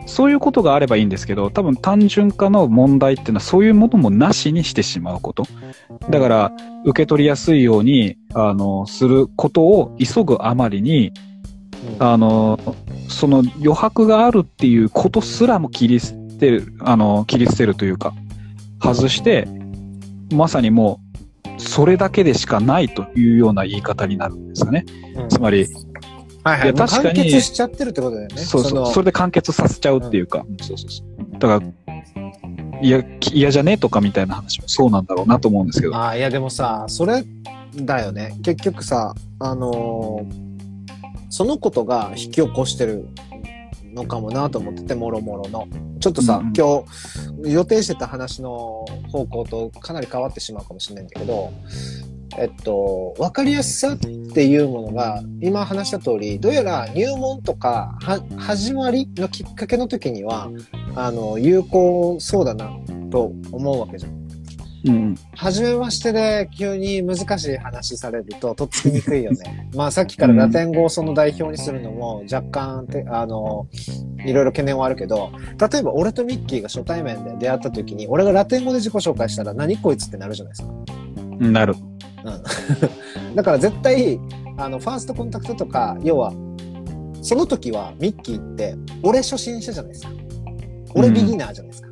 [0.06, 5.44] そういうことがあればいいんですけど、多分単純化の問題っていうのはそういうものもなしにしてしまうこと。
[6.08, 6.52] だから、
[6.84, 11.12] 受け取りやすいように、あの、することを急ぐあまりに、
[11.98, 12.58] うんあの、
[13.08, 18.14] その余白があるっていうことすらも切り捨てる、あの、切り捨てるというか、
[18.80, 19.48] 外して、
[20.32, 21.25] まさにもう、
[21.58, 24.84] それだけでしかないというような言い方になるんですよね。
[25.16, 25.66] うんつまり、
[26.44, 26.72] はいはいい。
[26.72, 28.36] や確かに完結しちゃってるってことだよね。
[28.36, 31.38] そうそう、のそれで完結させちゃうっていうか、そうそうそう。
[31.38, 35.96] だから、いや、き嫌じゃねえとかみたいな話もそうなんだろうなと思うんですけど。
[35.96, 37.24] ああ、いやでもさ、それ
[37.74, 38.36] だよね。
[38.42, 40.46] 結局さ、あのー
[41.28, 43.08] そのことが引き起こしてる
[43.96, 45.66] のかもなと思ってて、もろもろの。
[45.98, 46.84] ちょっとさ、うんうん今
[47.44, 51.52] 日予定してた話の方向とかなり変わってしまうかもしれないんだけど、
[52.38, 60.50] えっと、わかりやすさっていうものが、今話した通り、どうやら入門とか、は、始まりのきっかけの時には、
[60.94, 62.70] あの、有効そうだな、
[63.10, 64.25] と思うわけじゃん。
[64.86, 65.14] うん。
[65.34, 69.68] 初めましてで急に難しい話されるととっつきにくいよね。
[69.74, 73.66] まあさっきからラテン語をその代表にするのも若干て、あの、
[74.24, 75.30] いろいろ懸念はあるけど、
[75.70, 80.72] 例えば俺とミッキーが初対面で出会った時に、俺がラテン語で自己紹介したら何こいつってなるじゃないですか。
[81.40, 81.74] なる。
[82.24, 83.34] うん。
[83.34, 84.20] だから絶対、
[84.56, 86.32] あの、ファーストコンタクトとか、要は、
[87.22, 90.10] その時はミッキーって、俺初心者じゃないですか。
[90.94, 91.88] 俺ビギナーじゃないですか。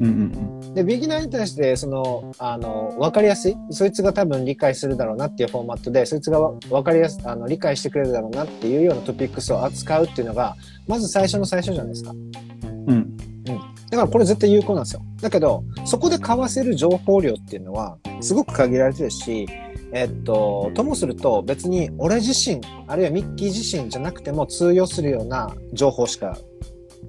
[0.00, 10.56] うんうんで、ビギナーに対して、その、あの、わかりやすい、そいつが多分理解するだろうなっていうフォーマットで、そいつがわわかりやす、あの、理解してくれるだろうなっていうようなトピックスを扱うっていうのが、
[10.86, 12.12] まず最初の最初じゃないですか。
[12.12, 12.88] うん。
[12.88, 13.14] うん。
[13.44, 15.02] だからこれ絶対有効なんですよ。
[15.20, 19.46] だけど、そこで交わせる情報量っていうのは、すごく限られてるし、
[19.92, 26.38] えっと、ともすると別に俺自身、あるいはミッキー自身じゃなくても通用するような情報しか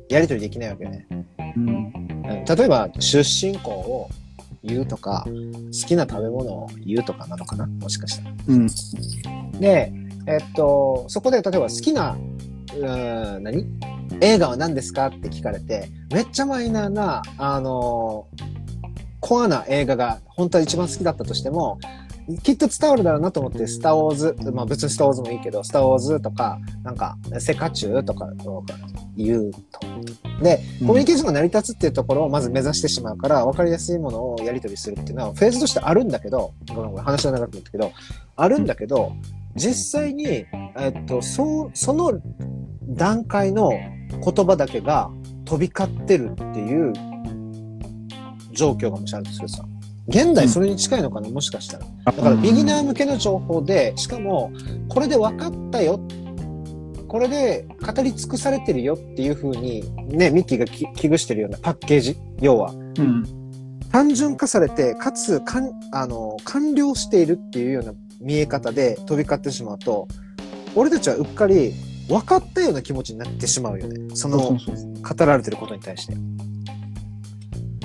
[0.09, 1.07] やり取りできないわけよね。
[1.55, 2.02] うん。
[2.23, 4.09] うん例えば、出身校を
[4.63, 8.35] 言うとか、好きな食べ物を言うとかなのかなもしかしたら。
[8.47, 8.67] うん。
[9.59, 9.91] で、
[10.25, 12.17] えっと、そこで例えば好きな、
[12.73, 13.65] うーん、何？
[14.21, 18.27] 映画は何ですかって聞かれて、めっちゃマイナーな、あの
[19.19, 21.79] コアな映画が本当は一番好きだったとしても、
[22.41, 28.29] きっと伝わるだろうなと思って、スターウォーズ、まあ別にスターウォーズもいいけど、スターウォーズとか、なんか、セカチュウとか
[29.17, 29.59] 言うと。
[30.41, 37.91] で、コミュニケーションが成り立つっていうところをまず目指してしまうから、分かりやすいものをやり取りするっていうのは、フェーズとしてあるんだけど、ごめんごめん、話は長くなったけど、
[38.35, 39.11] あるんだけど、
[39.55, 40.47] 実際に、え
[40.89, 42.19] っと、そう、その
[42.87, 45.11] 段階の言葉だけが
[45.45, 46.93] 飛び交ってるっていう
[48.51, 49.63] 状況がもしあるとするさ。
[50.07, 51.85] 現代それに近いのかな、もしかしたら。
[52.05, 54.51] だからビギナー向けの情報で、しかも、
[54.89, 55.99] これで分かったよ。
[57.07, 63.23] これで語り尽くされてるよっていう風に、ね、ミッキーがき危惧してるようなパッケージ、要は、うん。
[63.91, 70.07] 単純化されて、かつ、かん、あの、完了しているっていうような見え方で飛び交ってしまうと、
[70.75, 71.73] 俺たちはうっかり
[72.09, 74.15] 分かったような気持ちになってしまうよね。
[74.15, 76.15] その、語られてることに対して。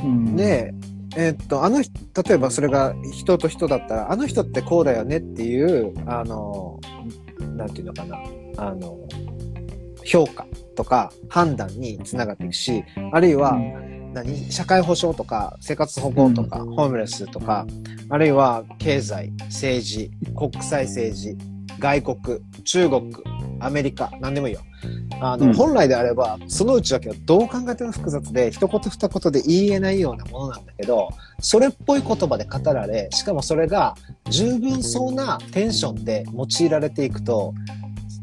[0.03, 0.73] うん、で、
[1.17, 1.93] えーっと、あの人、
[2.23, 6.79] 例えばそれが人と人だったら、あの人ってこうだよねっていう、あの、
[7.57, 8.19] なんていうのかな、
[8.57, 8.97] あの、
[10.05, 13.59] 評価とか判断につながっていくし、あるいは、
[14.15, 14.51] 何？
[14.51, 17.67] 社会保障とか生活保護とか、ホームレスとか、
[18.09, 21.37] あるいは経済、政治、国際政治、
[21.79, 23.13] 外国、中国、
[23.61, 24.61] アメリカ、何でもいいよ。
[25.21, 31.09] あの、うん本来であれば、その内訳はどう考えても複雑で、一言二言で言えないようなものなんだけど、
[31.41, 33.95] それっぽい言葉で語られ、しかもそれが
[34.31, 37.55] 十分そうなテンションで用いられていくと、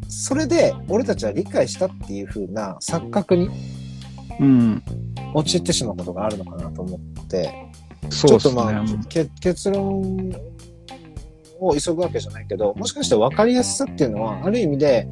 [0.08, 3.50] それで俺たちは理解したっていう風な錯覚に
[4.40, 4.84] うん。
[5.34, 7.70] 陥ってしまうことがあるのかなと思って、
[8.10, 8.48] そうですね。
[8.48, 10.32] ちょっとまあ、け結論
[11.60, 15.08] を急ぐわけじゃないけど、もしかして分かりやすさっていうのは、ある意味で、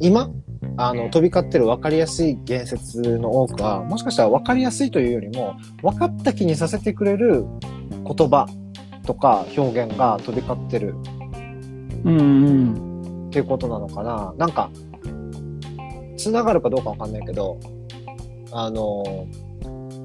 [0.00, 0.30] 今、
[0.76, 7.44] あの、飛び交ってる分かりやすい言説の多くは、もしかしたら分かりやすいというよりも、分かった気にさせてくれる
[7.90, 8.48] 言葉
[9.04, 10.94] とか表現が飛び交ってる
[12.04, 13.26] うんうん。
[13.28, 14.34] っていうことなのかな。
[14.38, 14.70] なんか、
[16.16, 17.58] つながるかどうかわかんないけど、
[18.52, 19.26] あの、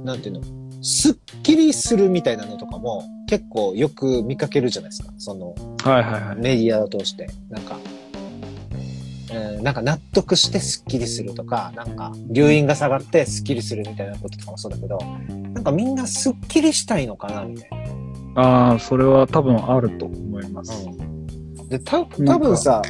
[0.03, 0.41] なんていうの、
[0.81, 5.11] すっきりするみたいなのとかも結構よく見かけるじゃないですか。
[5.17, 6.35] その、はいはいはい。
[6.37, 7.29] メディアを通して。
[7.49, 7.77] なんか、
[9.31, 14.97] えーなんか納得してスッキリするとか、なんか留飲が下がってスッキリするみたいなこととかもそうだけど、
[15.53, 17.69] なんかみんなスッキリしたいのかなみたい
[18.33, 18.41] な。
[18.41, 20.87] ああ、それは多分あると思います。
[20.87, 22.81] うん、で、た多分さ、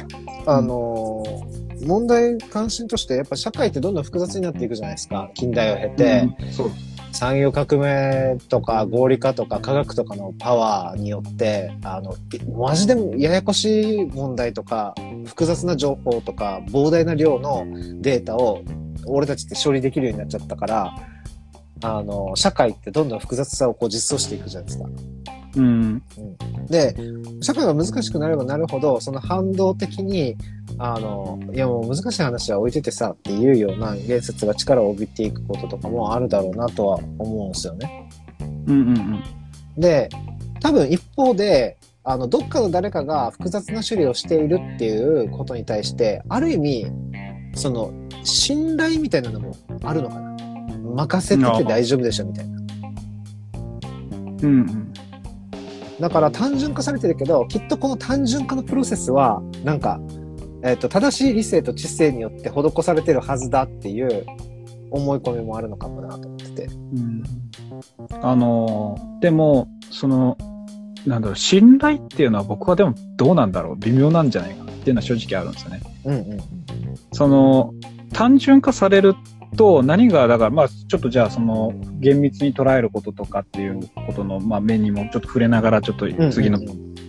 [0.46, 5.30] あのー問題関心として、やっぱ社会ってどんどん複雑になっていくじゃないですか。
[5.34, 6.70] 近代を経て、うんそう。
[7.18, 12.14] 産業革命とか合理化とか科学とかのパワーによって、あの、
[12.56, 14.94] マジでややこしい問題とか、
[15.26, 17.66] 複雑な情報とか、膨大な量の
[18.00, 18.62] データを
[19.04, 20.94] 俺たちって処理できるようになっちゃったから、
[21.82, 24.88] あの、社会ってどんどん複雑さをこう実装していくじゃないですか。
[25.56, 26.02] うん。
[26.68, 26.94] で、
[27.40, 30.36] 社会が難しくなればなるほど、その反動的に、
[30.78, 38.10] あの、いやもう難しい話は置いててさっていうような言説が力を帯びていくこととかもあるだろうなとは思うんですよね。
[38.66, 39.24] うんうんうん。
[39.80, 40.08] で、
[40.60, 46.86] 多分一方で、あの、どっかの誰かが複雑な処理をしているっていうことに対して、ある意味、
[47.54, 47.92] その、
[48.24, 50.28] 信頼みたいなのもあるのかな。
[50.94, 52.58] 任せてて大丈夫でしょみたいな。
[54.42, 54.87] うんうん。
[56.00, 60.00] だから単純化されてるけど、きっとこの単純化のプロセスは、なんか、
[60.62, 64.26] えっ、と、正しい理性と知性によって施されてるはずだっていう
[64.90, 66.64] 思い込みもあるのかもなと思ってて。
[66.64, 67.22] うん
[68.22, 70.38] あのーでも、その、
[71.06, 75.80] なんだろう、信頼っていうのは僕はでもどうなんだろう、微妙なんじゃないかなっていうのは正直あるんですよね。
[76.04, 76.38] うんうん
[77.12, 77.74] その、
[78.12, 79.14] 単純化される
[79.56, 86.08] と何が、だからまあちょっとじゃあその、厳密に捉えることとかっていうことの、まあ面にもちょっと触れながらちょっと。
[86.30, 86.58] 次の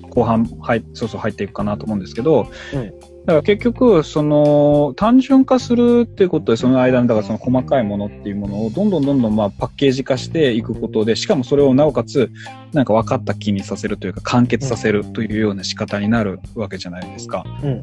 [0.10, 2.94] 後半、はい、そうそう入っていくかなと思うんですけど、うん
[3.26, 12.32] だから結局、その、単純化するっていうことで、その間に、だからその細かいものっていうものを、どんどんどんどんまあパッケージ化していくことで、しかもそれをなおかつ、
[12.74, 17.44] なんか分かった気にさせるというか、完結させるというような仕方になるわけじゃないですか。
[17.62, 17.74] うんう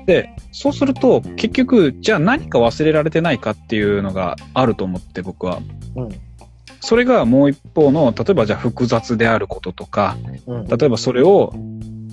[0.00, 0.04] ん。
[0.06, 5.60] で、そうすると、結局、じゃあ何か忘れられてないかっていうのがあると思って、僕は。
[5.96, 6.08] うん
[6.84, 10.66] それがもう一方の、例えばじゃあ複雑であることとか、うん。
[10.66, 11.54] 例えばそれを、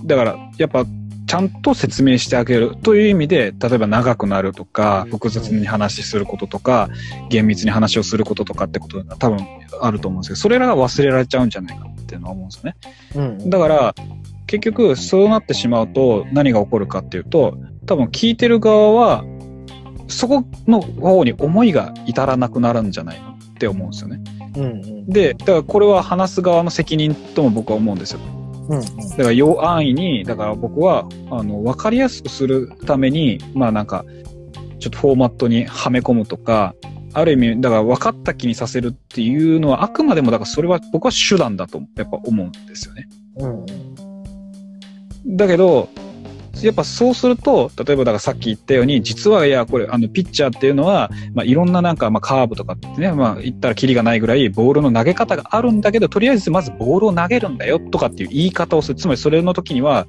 [0.06, 0.86] だから、やっぱ、
[1.32, 6.90] ちゃんと説明してあげるという意味で、例えば長くなるとか、複雑に話することとか、
[7.30, 9.40] 厳密に話をすることとかってことが多分
[9.80, 12.76] あると思うんですけど、それらが忘れられちゃうんじゃないかっていうのは思うんですよね。
[13.16, 13.50] うん。
[13.50, 13.96] だから、
[14.46, 19.24] 結局、そうなってしまうと何が起こるかっていうと、多分聞いてる側は、
[20.10, 24.22] そこの方に思いが至らなくなるんじゃないのって思うんですよね。
[24.58, 25.06] うんうん。
[25.08, 28.20] で、だからこれは話す側の責任とも僕は思うんですよ。
[28.80, 34.06] だから、要安易に、だから僕は、あの、わかりやすくするために、まあなんか、
[34.80, 36.76] ちょっとフォーマットにはめ込むとか、
[37.14, 43.08] ある意味、だから分かった気にさせるっていうのは、あくまでも、だからそれは僕は手段だと、やっぱ思うんですよね。
[43.38, 43.66] うんう
[45.28, 45.38] ん。
[45.38, 45.90] だけど、
[46.62, 58.96] やっぱそうすると、例えばだからさっき言ったように、実はいや、これ、あの、ピッチャーっていうのは、まあいろんななんか、まあカーブとかってね、まあ言ったらキリがないぐらい、ボールの投げ方があるんだけど、とりあえずまずボールを投げるんだよとかっていう言い方をする。
[58.96, 60.08] つまりそれの時には、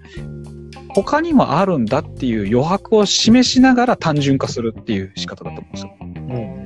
[0.94, 5.96] 他にもあるんだっていう余白を示しながら単純化するっていう仕方だと思うんですよ。
[6.00, 6.62] うん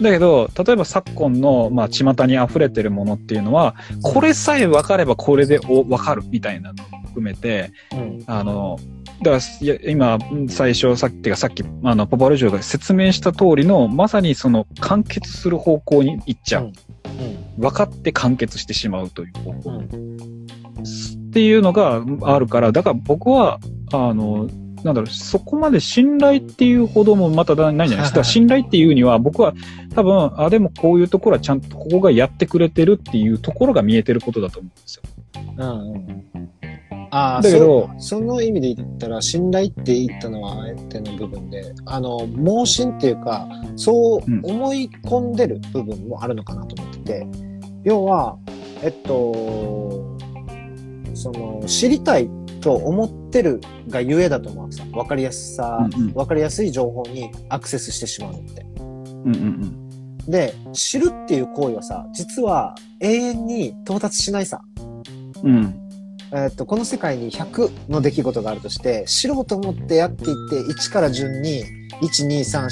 [0.00, 6.74] だけど、例えば昨今の、まあ、巷に溢れてるものっていうのは、これさえ分かればこれでお分かるみたいな
[7.14, 8.24] 含めて、うん。
[8.26, 8.78] あの、
[9.22, 16.72] だから、今、最初、さっきがさっき、あの、ポパルジョーが説明した通りの、まさにその、完結する方向に行っちゃう。
[17.58, 19.70] 分かって完結してしまうという方向。
[19.70, 20.16] うん。
[21.28, 23.60] っていうのがあるから、だから僕は、
[23.92, 24.48] あの、
[24.82, 28.22] なんだろう、そこまで信頼っていうほどもまたないんじゃないですか。
[28.22, 29.54] 信頼っていうには、僕は
[29.94, 35.02] 多分、あ、でもこういうところはちゃんとここがやってくれてるっていうところが見えてることだと思うんですよ。
[35.56, 36.24] うんうん。
[37.14, 47.26] ああ、だけどそ、その意味で言ったら、信頼って言ったのはあえての部分で、あの、盲信っていうか、そう思い込んでる部分もあるのかなと思ってて、
[47.84, 48.36] 要は、
[48.82, 50.18] えっと、
[51.14, 52.28] その、知りたい
[52.60, 54.82] と思ってるがゆえだと思うさ。
[54.92, 58.66] わかりやすさ、うんうんわかりやすい情報にアクセスしてしまうのって。
[58.78, 59.80] うんうん
[60.26, 64.62] で、知るっていう行為はさ、実は永遠に到達しないさ。
[65.42, 65.83] うん。
[66.34, 66.44] うん。
[66.44, 71.64] えっと、この世界に100の出来事があるとして、知ろうと思ってやっていって、1から順に、
[72.00, 72.70] 1、2、3、4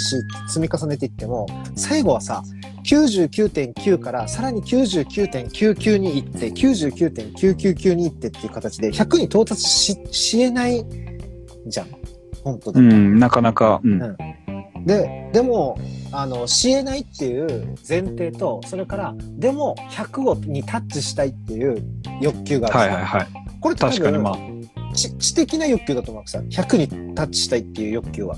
[0.48, 1.46] 積み重ねていっても、
[1.76, 2.42] 最後はさ、
[2.84, 10.84] 99.9からさらに99.99に行って、99.999に行ってっていう形で、100に到達し、しえない
[11.66, 11.86] じゃん。
[12.42, 12.80] 本当だと。
[12.80, 14.16] うん、なかなか、うん。
[14.84, 15.78] で、でも、
[16.10, 21.82] あの、しえないっていう前提と、それから、でも、100をにタッチしたいっていう
[22.20, 22.92] 欲求がある。
[22.92, 23.41] はいはいはい。
[23.62, 26.40] これ確かにまあ、知知的な欲求だと思うさ。
[26.40, 28.36] 100にタッチしたいっていう欲求は。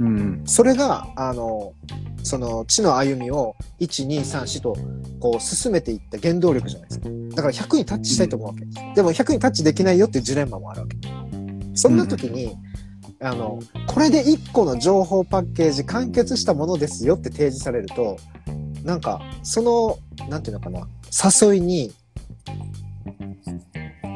[0.00, 0.42] うん。
[0.46, 1.74] それが、あの、
[2.22, 4.76] その知の歩みを1、2、3、4と
[5.20, 7.08] こう進めていった原動力じゃないですか。
[7.36, 8.64] だから100にタッチしたいと思うわけ。
[8.94, 10.96] でも100にタッチできないよっていうジレンマもあるわけ。
[11.74, 12.56] そんな時に、
[13.20, 18.16] あの、これで1個の情報パッケージ完結したものですよって提示されると、
[18.84, 20.88] なんか、その、なんていうのかな、
[21.42, 21.92] 誘いに、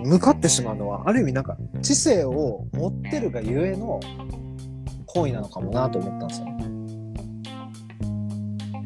[0.04, 4.00] 向かってしまうのは、ある意味なんか、知性を持ってるがゆえの
[5.06, 6.46] 行為なのかもなと思ったんですよ。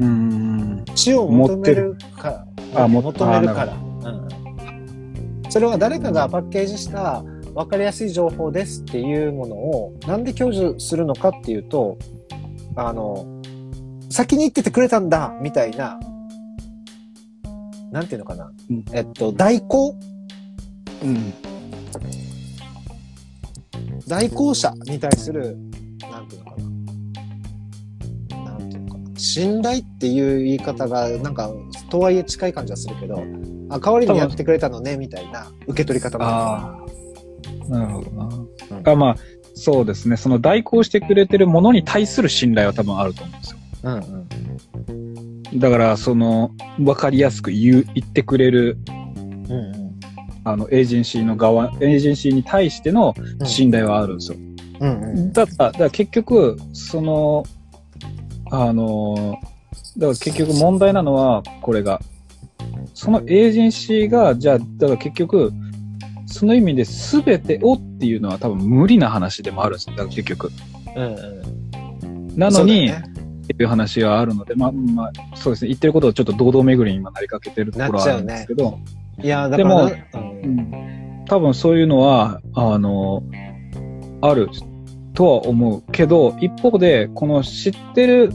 [0.00, 0.84] うん。
[0.94, 2.84] 知を求めるから。
[2.84, 3.74] あも求めるかあら。
[3.74, 3.90] うんうん
[5.50, 7.22] それは誰かがパッケージした
[7.54, 11.98] 分かりやすい情報ですっていうものをなんで享受するのかっていうと、
[12.76, 13.26] あの、
[14.10, 15.98] 先に言っててくれたんだみたいな、
[17.90, 18.52] なんていうのかな。
[18.70, 19.96] うんえっと、代行
[21.02, 21.32] うん。
[24.06, 25.56] 代行者に対する、
[26.10, 26.56] なんていうのか
[28.44, 28.50] な。
[28.52, 29.18] なんていうのかな。
[29.18, 31.50] 信頼っていう言い方が、なんか、
[31.90, 33.22] とはいえ近い感じはするけど、
[33.70, 36.86] あ、代わりにやってくれたのね、みたいな受け取り方もああ
[37.68, 37.70] あ。
[37.70, 38.24] なるほどな。
[38.24, 39.16] うんあまあ、
[39.54, 40.16] そうですね。
[40.16, 43.58] その代行してくれてるものに対する信頼は多分あると思うんですよ。
[43.82, 43.90] る。
[43.90, 45.58] うんうん。
[45.58, 48.78] だから、その、わかりやすく言う、言ってくれる、
[49.48, 49.79] うんうん。
[50.44, 54.38] あの、エージェンシーの側、エージェンシーに対しての信頼はあるんですよ。
[54.81, 55.33] うんうん。
[55.33, 57.44] だだだから結局、その、
[58.50, 59.38] あの、
[59.96, 62.00] だから結局問題なのは、これが、
[62.94, 65.53] そのエージェンシーが、じゃあ、だから結局、
[66.26, 69.96] その意味で全てをっていうのは多分無理な話でもあるんですよ。
[69.96, 70.50] だから結局。
[70.96, 72.38] うんうん。
[72.38, 75.68] なのに、っていう話はあるので、まあ、まあ、そうですね。
[75.68, 78.79] 言ってることをちょっと堂々巡りに今なりかけてるところはあるんですけど、
[79.22, 81.24] いや、だからな、でうんうん。
[81.26, 83.22] 多分そういうのは、あの、
[84.20, 84.48] ある
[85.14, 88.33] とは思うけど、一方で、この知ってる、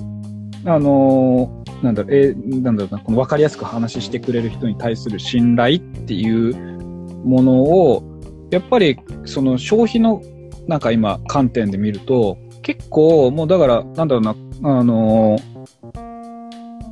[0.66, 6.56] あの、なんだろう、えーなんだろうな、この分かりやすく話してくれる人に対する信頼っていう
[7.26, 8.04] ものを、
[8.52, 10.22] やっぱり、その消費の、
[10.68, 15.38] なんか今、観点で見ると、結構、もうだから、なんだろうな、あの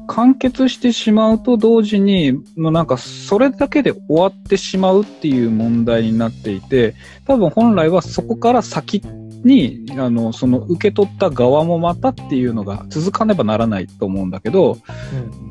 [0.08, 9.02] 完結してしまうと同時に、もうなんかそれだけで終わってしまうっていう問題になっていて、多分本来はそこから先
[9.44, 14.78] に、あの、その受け取った側もまたっていうのが続かねばならないと思うんだけど、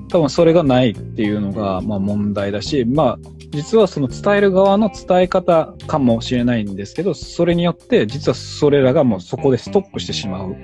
[0.09, 10.57] 多分それがないっていうのが、まあ問題だし、まあ、実はその伝える側の伝え方かもしれないんですけど、それによって実はそれらがもうそこでストップしてしまう。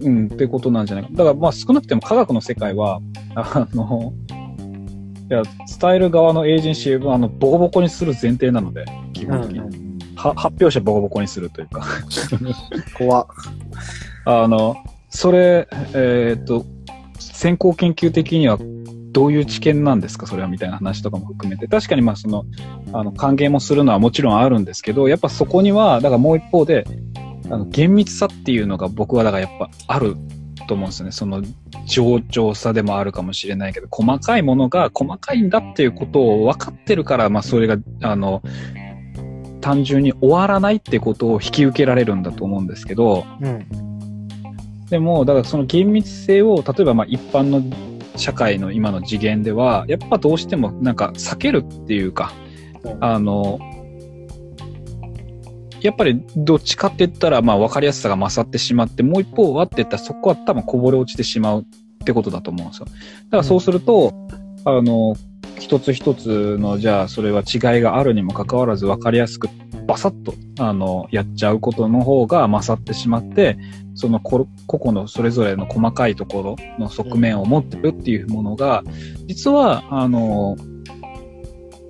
[0.00, 1.10] うんってことなんじゃないか。
[1.12, 3.00] だからまあ少なくても科学の世界は、
[3.34, 4.12] あの、
[5.30, 5.42] いや、
[5.80, 9.58] 伝える側のエージェンシーは、あの、ボコボコにする前提なので、基本的に。
[9.58, 11.84] うんは発表者ボコボコにするというか。
[12.98, 13.26] 怖っ
[14.24, 14.74] あの、
[15.10, 16.66] それ、えーっと、
[17.20, 18.58] 先行研究的には
[19.12, 20.26] どういう知見なんですか？
[20.26, 21.68] それはみたいな話とかも含めて。
[21.68, 22.44] 確かにまあその、
[22.92, 26.84] あの、歓迎もするのはもちろんあるんですけど、やっぱそこには、だからもう一方で、
[27.50, 30.16] あの、厳密さっていうのが僕はだからやっぱある
[30.66, 31.12] と思うんですよね。
[31.12, 31.42] その、
[31.86, 38.42] 上調さでもあるかもしれないけど、細かいものが細かいんだっていうことを分かってるから、まあそれが、あの、
[39.60, 44.28] 単純に終わらないってことを引き受けられるんだと思うんですけど、うん。
[44.88, 47.62] でも、だからその厳密性を、例えばまあ一般の
[48.16, 52.32] 社会の今の次元では、やっぱどうしてもなんか避けるっていうか、
[53.00, 53.58] あの、
[55.80, 61.64] やっぱりどっちかって言ったら、まあ分かりやすさが勝ってしまって、もう一方はって言ったらそこは多分こぼれ落ちてしまうっ
[62.04, 62.86] てことだと思うんですよ。
[62.86, 64.12] だからそうすると、
[64.64, 65.14] あの、
[65.58, 69.48] 一つ一つの、じゃあそれは違いがあるにもかかわらず分かりやすく
[69.86, 73.56] バサッと、あの、やっちゃうことの方が勝ってしまって、
[73.94, 78.84] そのこ個々のそれぞれの細かいところの側面を持ってるっていうものが、
[79.26, 80.56] 実は、あの、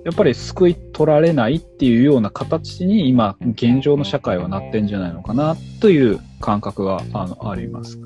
[0.05, 7.99] やっぱり救い取られないっていうような形に今、現状の社会はなってんじゃないのかなという感覚があのあります。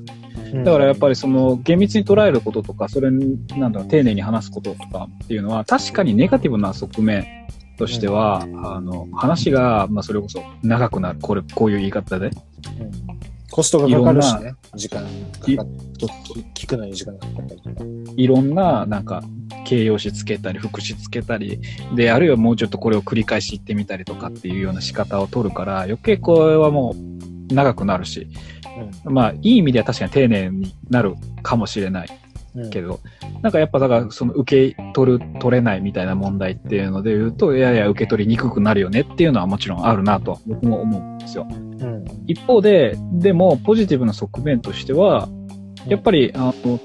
[0.64, 7.26] だからやっぱりその厳密に捉えることとか、それに、なんだろう、丁寧に話すこととかっていうのは、確かにネガティブな側面
[7.78, 11.18] としては、あの、話が、まあそれこそ長くなる。
[11.20, 12.30] これ、こういう言い方で。
[13.50, 14.54] コストがかかるしね。
[14.74, 15.08] 時間か
[15.50, 15.66] いかっ
[16.54, 17.84] 聞くのに時間がかかったりとか。
[18.16, 19.22] いろんな、なんか、
[19.64, 21.60] 形容詞つけたり、副詞つけたり、
[21.94, 26.94] で、あるいはもうちょっとこれを繰り返し言ってみたりとかっていうような仕方を取るから、余計これはも
[27.50, 28.28] う長くなるし、
[29.04, 32.08] まあ、いい意味では確かに丁寧になるかもしれない
[32.54, 32.70] うん。
[32.70, 33.00] けど、
[33.42, 41.46] なんかやっぱだから、その受け取る、取れないみたいな問題っていうので言うと、いやいや受け取りにくくなるよねっていうのはもちろんあるなと僕も思うんですよ。
[41.50, 42.04] うん。
[42.26, 45.28] 一方で、でもポジティブな側面としては、
[45.88, 46.80] やっぱり、あの、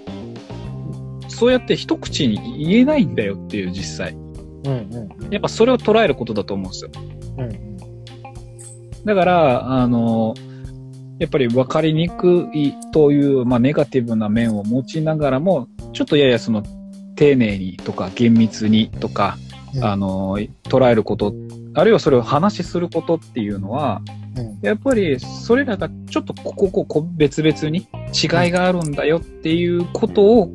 [1.28, 4.14] そうやって一口に言えないんだよっていう実際。
[4.14, 5.32] うんうん。
[5.32, 6.92] やっぱそれを捉えることだと思うんですよ。
[7.38, 7.70] うん
[9.06, 10.34] だから、あの、
[11.20, 16.64] やっぱり分かりにくいという、まあ、ネガティブな面を持ちながらも、ちょっとややその、
[17.16, 19.38] 丁寧にとか厳密にとか、
[19.76, 19.84] うん。
[19.84, 21.34] あの、捉えること、
[21.74, 24.02] あるいはそれを話しすることっていうのは、
[24.38, 24.60] うん。
[24.62, 27.80] やっぱりそれらがちょっとここここ別々に
[28.14, 30.50] 違いがあるんだよっていうことを、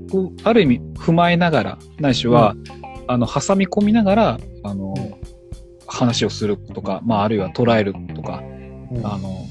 [0.45, 2.57] ある意味踏まえながら、ないしは、
[3.07, 4.95] あの、挟み込みながら、あの、
[5.87, 8.43] 話をするとか、まあ、あるいは捉えるとか、
[8.91, 9.07] うん。
[9.07, 9.47] あの、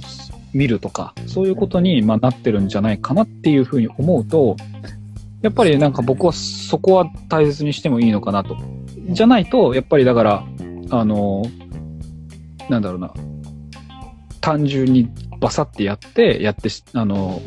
[0.53, 4.55] 見るとか、そういうことに、まあ、なってるんじゃないかなっていうふうに思うと、
[5.41, 8.57] やっぱりなんか僕はそこは大切にしてもいいのかなと。
[9.09, 10.45] じゃないと、やっぱりだから、
[10.89, 11.43] あの、
[12.69, 13.13] なんだろうな、
[14.39, 17.41] 単純にバサってやって、やってし、あの、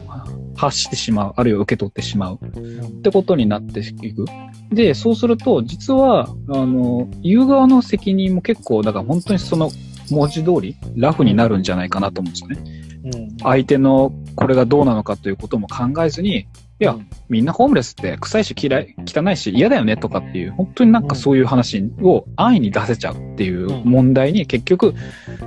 [0.57, 4.27] 発してしまう、あるいは受け取ってしまうってことになっていく。
[4.71, 9.71] で、そうすると、実は、あの、言う側の責任も結構、だから本当にその
[10.11, 12.86] 文字通り、ラフになるんじゃないかなと思うんですよね。
[13.05, 13.37] うん。
[13.43, 16.47] 相手のこれがどうなのかということも考えずに、
[16.79, 24.95] いやうんみんなホームレスって臭いし嫌い、汚いし嫌だよねとかっていう、本当になんかそういう話を安易に出せちゃうっていう問題に結局、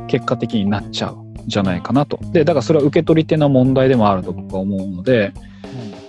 [0.08, 2.20] 結果的になっちゃうんじゃないかなと。
[2.32, 5.34] で、だからそれは受け取り手の問題でもあると僕は思うので、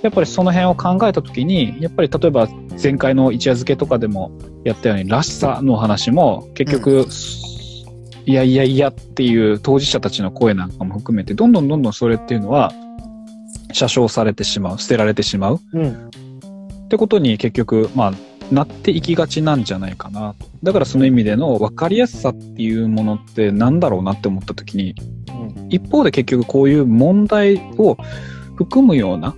[0.02, 2.48] やっぱりその辺を考えたときに、やっぱり例えば
[2.82, 4.32] 前回の一夜漬けとかでも
[4.64, 7.06] やったように、らしさの話も結局、
[8.26, 12.72] いやいやいやっていう当事者たちの声なんかも含めて、どんどんどんどんそれっていうのは、
[13.72, 16.08] 車掌されてしまう、捨てられてしまううん。
[16.86, 18.12] ってことに結局、まあ、
[18.52, 20.34] なっていきがちなんじゃないかな。
[20.62, 24.94] だからその意味での分かりやすさっていうものってなんだろうなって思ったときに、
[25.28, 25.68] うん。
[25.70, 27.96] 一方で結局こういう問題を
[28.56, 29.34] 含むような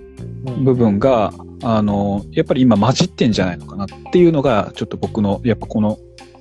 [0.46, 5.98] うん部分が、あの、やっぱり今混じってんじゃないのかなっていうのが、ちょっと僕の、やっぱこの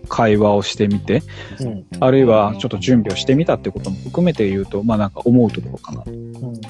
[0.07, 1.23] 会話をしてみて、
[1.59, 1.85] うん。
[1.99, 6.61] あるいはちょっと準備をしてみたってことも含めて言うと、まあなんか思うところかなとうん。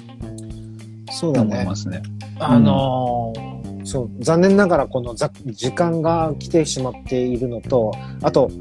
[1.11, 1.75] そうだね思いま。
[1.75, 2.01] すね。
[2.39, 3.51] あのー
[3.83, 8.51] そう、残念ながらこのざ時間が来てしまっているのと、あと、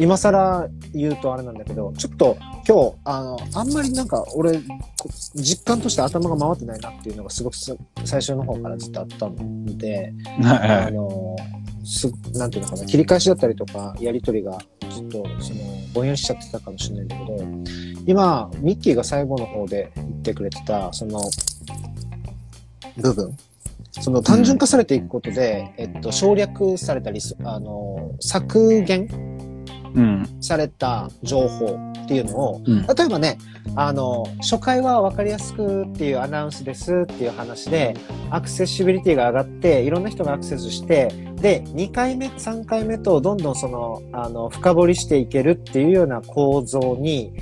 [0.00, 2.36] 今更言うとあれなんだけど、ちょっと
[2.66, 4.62] 今日、あの、あんまりなんか俺、こ
[5.34, 10.92] 実感として頭が回ってないなっていうのがすごくす最初の方からずっとあったので、あはい。
[10.92, 11.36] の、
[11.84, 15.60] す、なんていうのかな、切り返しだったりとか、やりとりが、ちょっと、その、
[15.92, 21.20] ぼんやりしちゃってたかもしれないんだけど、今、ミッキーが最後の方で言ってくれてた、その、
[22.96, 23.36] 部分。
[24.00, 29.39] その単純化されていくことで、えっと、省略されたり、あの、削減うん。
[30.40, 32.86] された情報っていうのを、うん。
[32.86, 33.38] 例えばね、
[33.76, 37.94] あの、初回は分かりやすくっていうアナウンスですっていう話で、
[38.30, 47.32] アクセシビリティが上がって、いろんな人がアクセスして、で、2回目、3回目とどんどんその、あの、深掘りしていけるっていうような構造に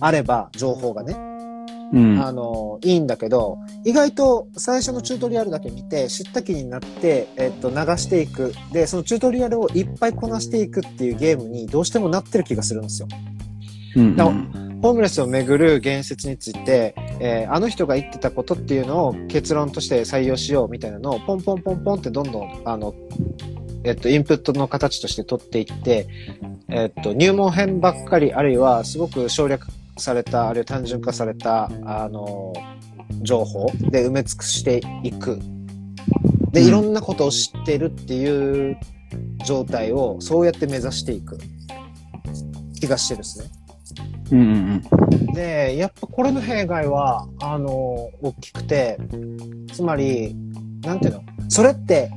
[0.00, 1.33] あれば、情報がね、
[1.94, 2.20] うん。
[2.20, 8.52] あの、いいんだけど、意外と最初のチュートリアルだけ見て、知った気になって、えっと、流していく。
[8.72, 13.08] で、そのチュートリアルをいっぱいこなしていくっていうゲームにどうしてもなってる気がするんですよ。
[13.96, 14.16] うん。
[14.16, 22.94] だホームレスをめぐる言説について、えーあの人が言ってたことっていうのを結論として採用しようみたいなのをポンポンポンポンってどんどん、あの、
[23.84, 26.06] えっと、インプットの形として取っていって、
[26.68, 32.52] えっと、入門編ばっかり、あるいはすごく省略された、あるいは単純化された、あの、
[33.22, 35.38] 情報で埋め尽くしていく。
[36.52, 38.78] で、うんいろんなことを知ってるっていう
[39.44, 41.38] 状態をそうやって目指していく
[42.80, 43.46] 気がしてですね。
[44.32, 44.82] うんうん
[45.34, 47.68] で、やっぱこれの弊害は、あの、
[48.22, 48.98] 大きくて、
[49.72, 50.34] つまり、
[50.82, 51.22] なんていうの？
[51.48, 52.10] それって、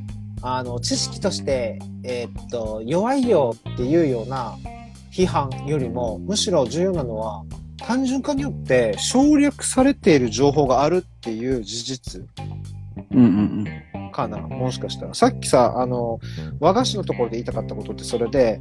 [0.43, 4.55] あの、知識として、えーっと、弱いよっていうような
[5.11, 7.43] 批判よりも、むしろ重要なのは、
[7.77, 12.21] 単純化によって省略されている情報があるっていう事実
[13.11, 13.19] うん。
[13.19, 13.27] うんう
[13.63, 13.67] ん
[14.17, 15.13] かなもしかしたら。
[15.13, 16.19] さっきさ、あの、
[16.59, 18.59] 和菓子のところで言いたかったことってそれで、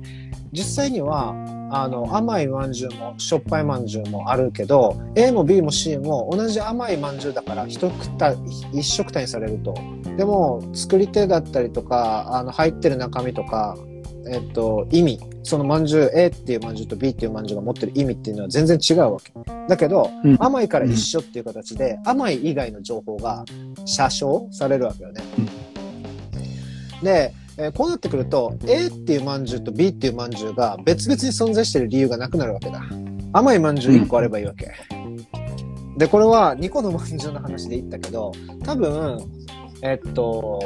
[0.52, 1.34] 実際には、
[1.70, 8.34] あの、甘いまんじゅうも、しょっぱいまんじゅうもあるけど、A も B も C も同じ甘いまんじゅうだから、一た、
[8.72, 9.74] 一食単にされると。
[10.18, 13.76] でも、作り手だったりとか、あの、入ってる中身とか、
[14.28, 19.32] えっと、意味、そのまんじゅう A っていうまんじゅうと B っていうまんじゅうが持ってる意味っていうのは全然違うわけ。
[19.68, 23.44] だけど、うん甘いから一緒っていう形で、甘い以外の情報が
[23.84, 25.22] 写生されるわけよね。
[27.02, 32.82] で、えーこうなってくると A っていうまんじゅうと B っていうまんじゅうが別々に存在してる理由がなくなるわけだ。
[33.32, 34.72] 甘いまんじゅう1個あればいいわけ。
[35.96, 38.32] で、これは2個のまんじゅうの話で言ったけど、
[38.64, 39.18] 多分、
[39.82, 40.60] えっと、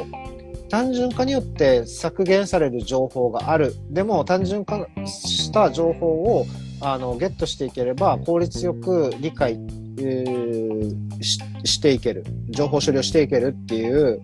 [0.71, 3.75] 単純化によって削減される情報がある。
[3.89, 6.45] でも単純化した情報を
[6.79, 9.59] あのゲットしていければ効率よく理解、
[9.99, 12.23] えーししていける。
[12.49, 14.21] 情報処理をしていけるっていう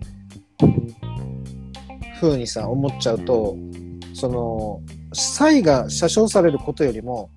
[2.20, 3.56] 風にさ、思っちゃうと、
[4.14, 4.80] その、
[5.12, 7.30] 差異が写生されることよりも、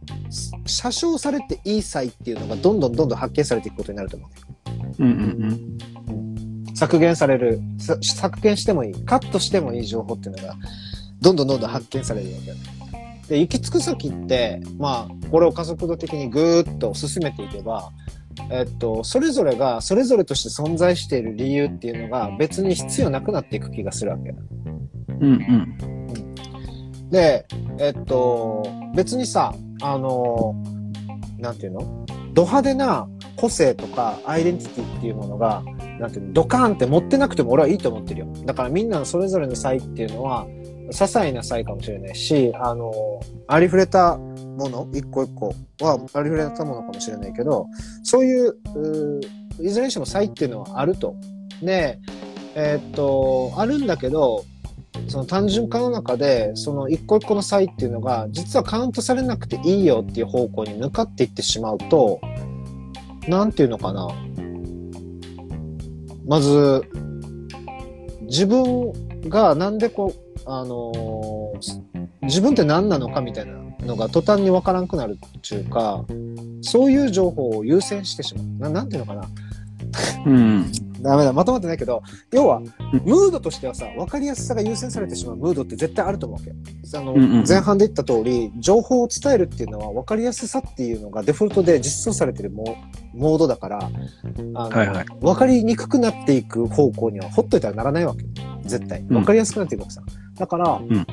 [0.66, 5.04] 写生されていい差異っていうのがどんどんどんどん発見されていくことになると思う。
[5.04, 6.21] うんうん
[6.82, 10.56] 削減される、さ削減してもいい、カットしてもいい情報っていうのが、
[11.22, 12.38] どんどんどんどん発見されるわ
[13.28, 13.30] け。
[13.36, 17.92] で、行き着く先って、まあ、これを加速度的にぐーっと進めていけば、
[18.50, 24.32] えっと、それぞれが、それぞれとして存在している理由っていうのが別に必要なくなっていく気がするわけ。
[24.32, 24.40] うん。
[25.22, 27.10] うんうん。
[27.12, 27.46] で、
[27.78, 28.64] えっと、
[28.96, 29.54] 別にさ、
[29.84, 30.56] あの、
[31.38, 32.06] なんていうの？
[32.34, 35.64] ド派手な個性とかアイデンティティっていうものが、
[36.00, 38.28] なんていうの、ドカーンって持ってなくても俺はいいと思ってるよ。
[38.46, 40.48] だからみんなのそれぞれの差異っていうのは、
[40.90, 42.92] 些細な差異かもしれないし、あの、
[43.48, 47.68] ありふれたもの、一個一個はありふれたものかもしれないけど、
[48.04, 49.22] そういう、う
[49.60, 51.16] いずれにしても差異っていうのはあると。
[51.62, 52.00] で、
[52.56, 54.44] えーっと、あるんだけど、
[55.08, 62.20] その単純化の中で、その一個一個の差異っていうのが、実はカウントされなくていいよっていう方向に向かっていってしまうと、
[63.28, 64.08] なんていうのかな。
[66.26, 66.84] まず、
[68.22, 68.92] 自分
[69.30, 71.92] がなんでこう、あのー
[72.24, 73.54] 自分って何なのかみたいな
[73.86, 76.06] のが途端に分からんくなるっていうか、
[76.62, 78.72] そういう情報を優先してしまう。
[78.72, 79.28] ななんていうのかな。
[80.26, 80.72] うん。
[81.02, 86.98] ダメだ、まとまってないけど、要はん、ムードとしてはさ、分かりやすさが優先されてしまうムードって絶対あると思うわけ。
[86.98, 92.78] あの、うんうん前半で言った通り、情報を伝えるっていうのは分かりやすさっていうのがデフォルトで実装されてるモ
[93.14, 98.26] モードだから、あの、はいはい分かりにくくなっていく方向にはほっといたらならないわけ。
[98.64, 99.02] 絶対。
[99.04, 100.02] 分かりやすくなっていくわけさ。
[100.38, 101.06] だから、ん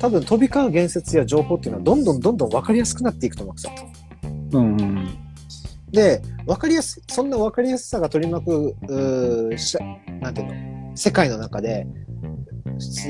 [0.00, 3.70] 多分飛び交う言説や情報っていうのはどんどんどんどん分かりやすくなっていくと思うわけさ。
[4.52, 5.23] うんうん。
[5.94, 9.78] で、わかりやすい、そんなわかりやすさが取り巻く、うーし
[10.20, 11.86] なんていうの、世界の中で、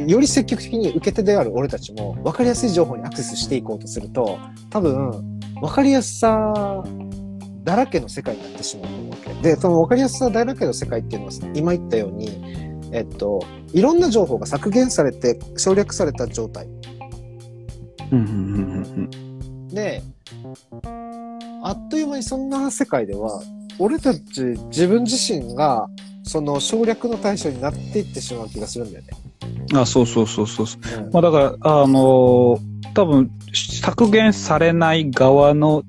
[0.07, 4.39] より積極的に受け手である俺たちも、わかりやすい情報にアクセスしていこうとすると、
[4.71, 6.85] 多分、わかりやすさ
[7.65, 9.49] だらけの世界になってしまうと思うわけ。
[9.49, 12.29] で、そのわかりやすさだらけの世界っていうのは、今言ったように、
[12.93, 13.41] えっと、
[13.73, 16.69] いろんな情報が削減されて省略された状態。
[19.73, 20.03] で、
[21.63, 23.43] あっという間にそんな世界では、
[23.79, 24.21] 俺たち
[24.69, 25.89] 自分自身が、
[26.23, 29.11] その省略の対象になっていってしまう気がするんだよね。
[29.73, 29.77] うん。
[29.77, 31.05] あ、そうそうそうそうそう。
[31.05, 35.83] うんまあだから、あのー多分、削減されない側の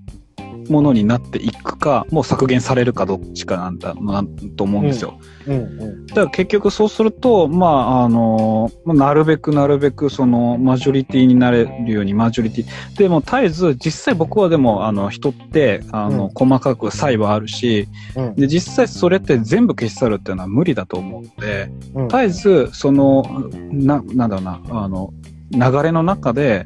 [0.69, 4.23] ものになっていくか、もう削減されるかどっちかなんだな
[4.55, 5.19] と思うんですよ。
[5.47, 12.97] うんうんだから結局そうすると、まあ、あのなるべくなるべくそのマジョリティになれるようにマジョリティ。
[12.97, 23.23] でも絶えず実際僕はでもあの人ってあの、うん細かく差異はあるし、うんで実際それって全部消し去るっていうのは無理だと思うので、うん絶えずその、
[23.71, 25.13] な、なんだろうな、あの、
[25.51, 26.63] 流れの中で、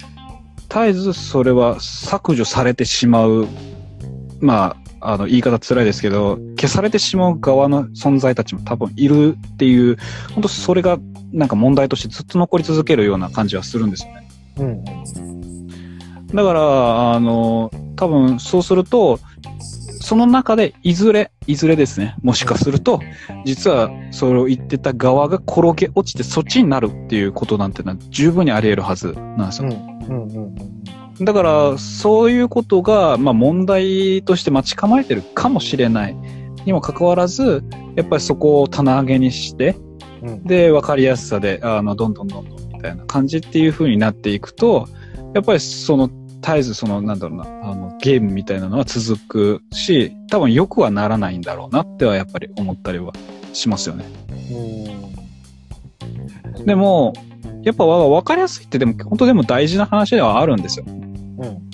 [0.70, 3.48] 絶えずそれは削除されてしまう、
[4.42, 9.98] まあ、あの、言い方辛いですけど、消されてしまう側の存在たちも多分いるっていう、
[10.34, 10.98] 本当それが
[11.32, 14.30] なんか問題としてずっと残り続けるような感じはするんですよね。
[14.58, 14.84] うん。
[16.28, 19.20] だから、あの、多分そうすると、
[20.02, 23.00] その中でいずれ、いずれですね、もしかすると、
[23.46, 29.70] 実はそれを言ってた側が転げ落ちてそっちになるっていうことなんてのは十分にあり得るはずなんですよ。
[29.70, 30.08] うん。
[30.08, 30.32] うん。
[30.32, 30.40] う
[30.76, 30.79] ん
[31.22, 36.16] だから、そういうことが、まあ問題として待ち構えてるかもしれない。
[36.66, 37.64] にもかかわらず、
[37.96, 39.76] やっぱりそこを棚上げにして、
[40.22, 40.44] うん。
[40.44, 44.88] で、わかりやすさで、あの、どんどんどんどんみたいな感じっていう風になっていくと、
[45.34, 46.10] やっぱりその、
[46.42, 53.12] 絶えずその、なんだろうな、あの、ゲームみたいなのは続くし、多分良くはならないんだろうなってはやっぱり思ったりは
[53.52, 54.06] しますよね。
[56.58, 56.66] うん。
[56.66, 57.14] でも、
[57.64, 60.86] やっぱわ分かりやすいってでも、本当でも大事な話ではあるんですよ。
[60.88, 61.70] うん。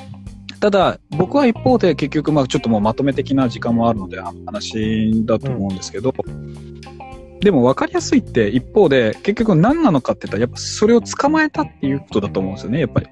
[0.60, 6.14] ただ、僕は一方で結局、まあちょっともうまとめ的な時間もあるので、話だと思うんですけど、
[7.42, 13.08] でも分かりやすいって一方で、結局何なのかって言ったら、やっぱそれを捕まえたっていうことだと思うんですよね、やっぱり。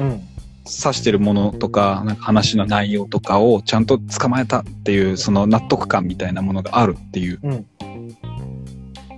[0.00, 0.08] うん。
[0.08, 7.40] 指してるものとか、なんか話の内容とかをちゃんと捕まえたっていう、その納得感みたいなものがあるっていう。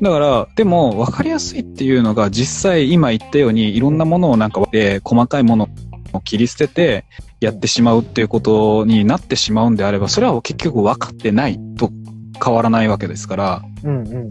[0.01, 5.69] だから、でも分かりやすいっていうのが実際今言ったようにいろんなものをなんかで細かいもの
[6.13, 7.05] を切り捨てて
[7.41, 11.91] やってしまうっていうことになってしまうんであれば、それは結局分かってないと
[12.43, 14.07] 変わらないわけですから、うん。
[14.07, 14.19] う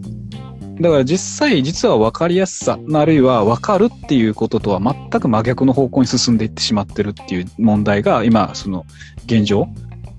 [0.80, 8.86] だから実際実は分かりやすさ、あるいは分かるっていうこととは全く真逆の方向に進んでいってしまってるっていう問題が今、その
[9.26, 9.68] 現状、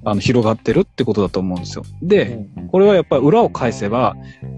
[0.10, 1.84] あの広がってるってことだと思うんですよ。
[2.02, 4.16] で、これはやっぱり裏を返せば、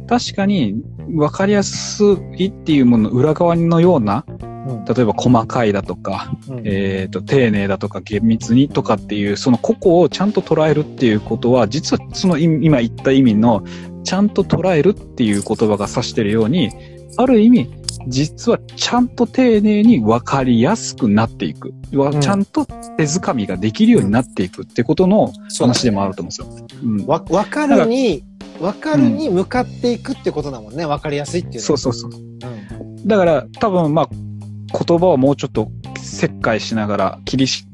[0.08, 0.76] 確かに
[1.08, 2.04] 分かりやす
[2.38, 4.26] いっていうものの裏側のような、
[4.68, 4.86] うん。
[4.86, 6.62] 例えば細かいだとか、うん。
[6.66, 13.64] えっ、と、丁寧だとか厳密にとかっていう、その個々をちゃんと捉えるっていうことは、実はその今言った意味の、
[14.04, 16.72] ちゃんと捉えるっていう言葉が指してるように、
[17.18, 17.72] ある意味、
[18.08, 21.74] 実はちゃんと丁寧に分かりやすくなっていく。
[21.94, 26.80] わうんちゃんと手づかみができるようになっていくってことの話でもあると思うんですよ。
[26.84, 28.24] うんわ、わかるに、
[28.60, 30.86] わかるに向かっていくってことだもんね。
[30.86, 32.12] わかりやすいっていうそうそうそう。
[32.12, 33.08] うん。
[33.08, 37.66] だから多分まあ言葉をもうちょっと切開しながら切りし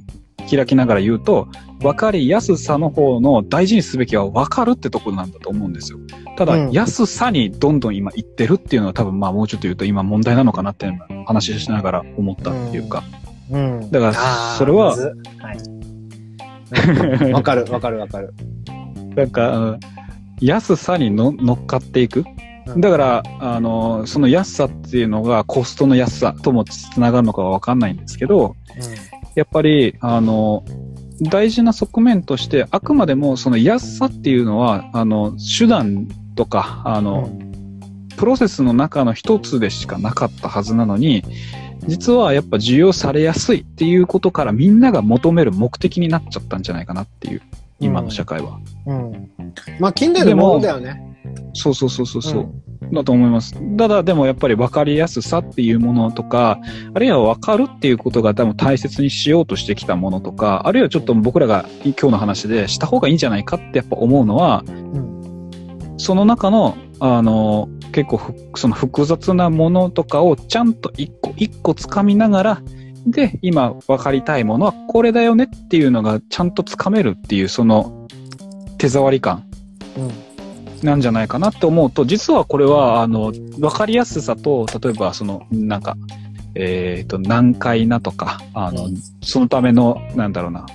[0.50, 5.99] 開きながら言うと分かりやすさの方の大事にすべきは分かるってところなんだと思うんですよ。
[6.38, 13.03] ただ、うん安さにどんどん今行ってるっていうのは多分まあもうちょっと言うと今問題なのかなっていうのは話ししながら思ったっていうか。
[13.51, 13.91] うん。
[13.91, 14.97] だからそれはは
[15.53, 17.34] いうん。
[17.34, 18.34] わかる、わかる、わかる。
[19.15, 19.80] なんか、うん
[20.39, 22.19] 安さにの乗っかっていく。
[22.19, 22.38] うん
[22.82, 28.57] だから、あの、その安さっていうのがコストの安さともつながるのかはわかんないんですけど、
[29.36, 30.65] やっぱり、あの、
[31.22, 37.05] 大事な側面として、あくまでもその安さっていうのは、あの、手段とか、あうん。
[37.05, 37.30] の、
[38.18, 41.24] プロセスの中の一つでしかなかったはずなのに、
[41.88, 47.41] 実はやっぱ需要されやすいっていうことからみんなが求める目的になっちゃったんじゃないかなっていう、
[47.80, 48.59] 今の社会は。
[48.86, 49.32] うん。
[49.80, 51.18] まあ、近代のものだよね。
[51.53, 52.53] そうそうそうそうそう。
[52.92, 53.56] だと思います。
[53.78, 56.60] ただでもやっぱり分かりやすさっていうものとか、
[56.94, 65.96] あるいは分かるっていうことが多分大切にしようとしてきたものとか、あるいはちょっと僕らが今日の話でした方がいいんじゃないかってやっぱ思うのは、うん。
[65.98, 68.20] その中の、あの、結構
[68.56, 72.62] その複雑なものとかをちゃんと一個一個掴みながら、
[73.08, 78.08] で、今分かりたいものはこれだよねっていうのがちゃんと掴めるっていうその
[78.78, 79.46] 手触り感
[79.98, 80.26] うん。
[80.84, 85.97] なんじゃないかなって思うと、実はこれは、あの、わかりやすさと、例えば、その、なんか、
[86.55, 90.65] えっ、と、難解なとか、あの、うんそのための、なんだろうな、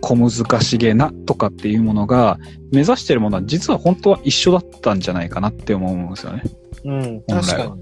[0.00, 0.30] 小難
[0.62, 2.38] しげなとかっていうものが、
[2.72, 6.42] 目指してるものは実は本当は一緒だったんじゃないかなって思うんですよね。
[6.84, 7.22] うん。
[7.28, 7.74] 確か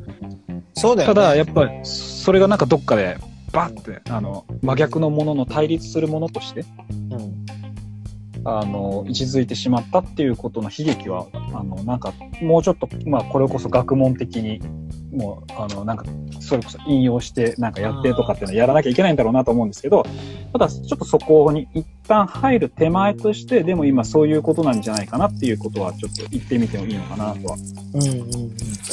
[0.49, 0.63] に。
[0.75, 1.15] そうだよね。
[1.15, 3.19] ただ、やっぱり、それがなんかどっかで、
[3.53, 6.65] バッて、あの、真逆のものの対立するものとして、
[7.11, 7.47] うん。
[8.45, 14.61] あの、位置づいてしまったっていうことの悲劇は、あの、なんか、もうちょっと、まあ、これこそ学問的に、
[15.19, 16.05] もう、あの、なんか、
[16.41, 20.05] それこそ引用して、なんかやってとかっていうのをやらなきゃいけないんだろうなと思うんですけど、
[20.53, 27.57] ただ、ちょっとそこに一旦入る手前として、でも今そういうことなんじゃないかなっていうことは、ちょっと言ってみてもいいのかなとは。
[27.95, 28.15] うんうんう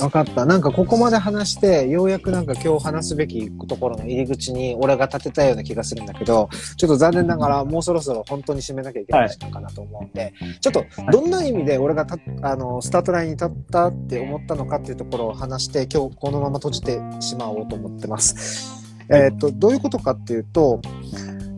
[0.02, 0.04] ん。
[0.04, 0.46] わかった。
[0.46, 18.95] なんかここまで話して、ようやくなんか今日話すべきところの入り口に俺が立てたような気がするんだけど、ちょっと残念ながらもうそろそろ本当に締めなきゃいけない時間かなと思うんで、ちょっとどんな意味で俺がたあのスタートラインに立ったって思ったのかっていうところを話して、今日このまま閉じてしまおうと思ってます。
[19.09, 20.82] えっと、どういうことかっていうと、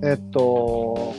[0.03, 1.13] えっと、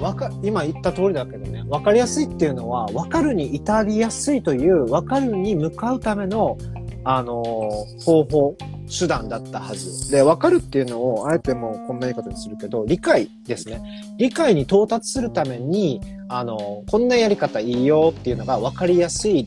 [0.00, 6.56] わか、今言った通りだけどね、わかりやすいっていうのは、わかるに至りやすいという、わかるに向かうための、
[7.04, 8.56] あのー方法、
[8.88, 10.10] 手段だったはず。
[10.10, 13.80] で、わかるっていうのを、あえてもうこんな言い方にするけど、理解ですね。
[14.18, 19.46] 理解に到達するために、あのーこんなやり方いいよっていうのがわかりやすい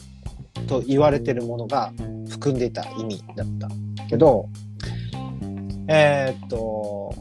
[0.67, 1.93] と言われてるものが
[2.29, 3.69] 含んでた意味だった
[4.07, 4.49] けど、
[5.87, 7.13] えーっと、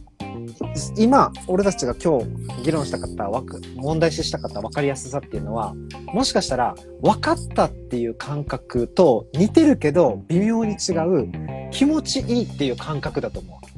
[0.97, 3.29] 今、俺たちが今日議論したかった、
[3.77, 5.75] 問題視したかった分かりやすさっていうのは、
[6.13, 11.31] もしかしたら分かったっていう感覚と似てるけど微妙に違う
[11.71, 13.70] 気持ちいいっていう感覚だと思う。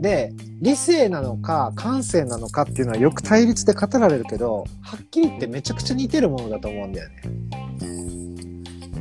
[0.00, 7.22] で、理性なのか感性なのかっていうのはよく対立で語られるけど、はっきり言ってめちゃくちゃ似てるものだと思うんだよね。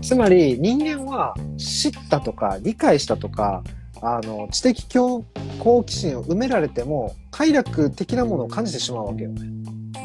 [0.01, 3.63] つまり人間は知ったとか理解したとか
[4.01, 5.23] あの知的好
[5.83, 9.41] 奇心を埋められても快楽的なものを感じてしまうわけよね。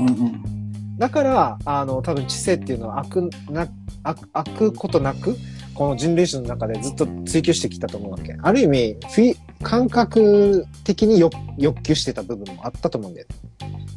[0.01, 0.99] うんうん。
[0.99, 3.69] だからあの多分知性っていうのは悪な
[4.03, 5.37] 悪悪ことなく
[5.75, 8.37] この人類史の中でずっと追求してきたと思うわけ。
[8.41, 13.35] ある意味フィ感覚的に欲欲求してた部分もあったと思うんだよね。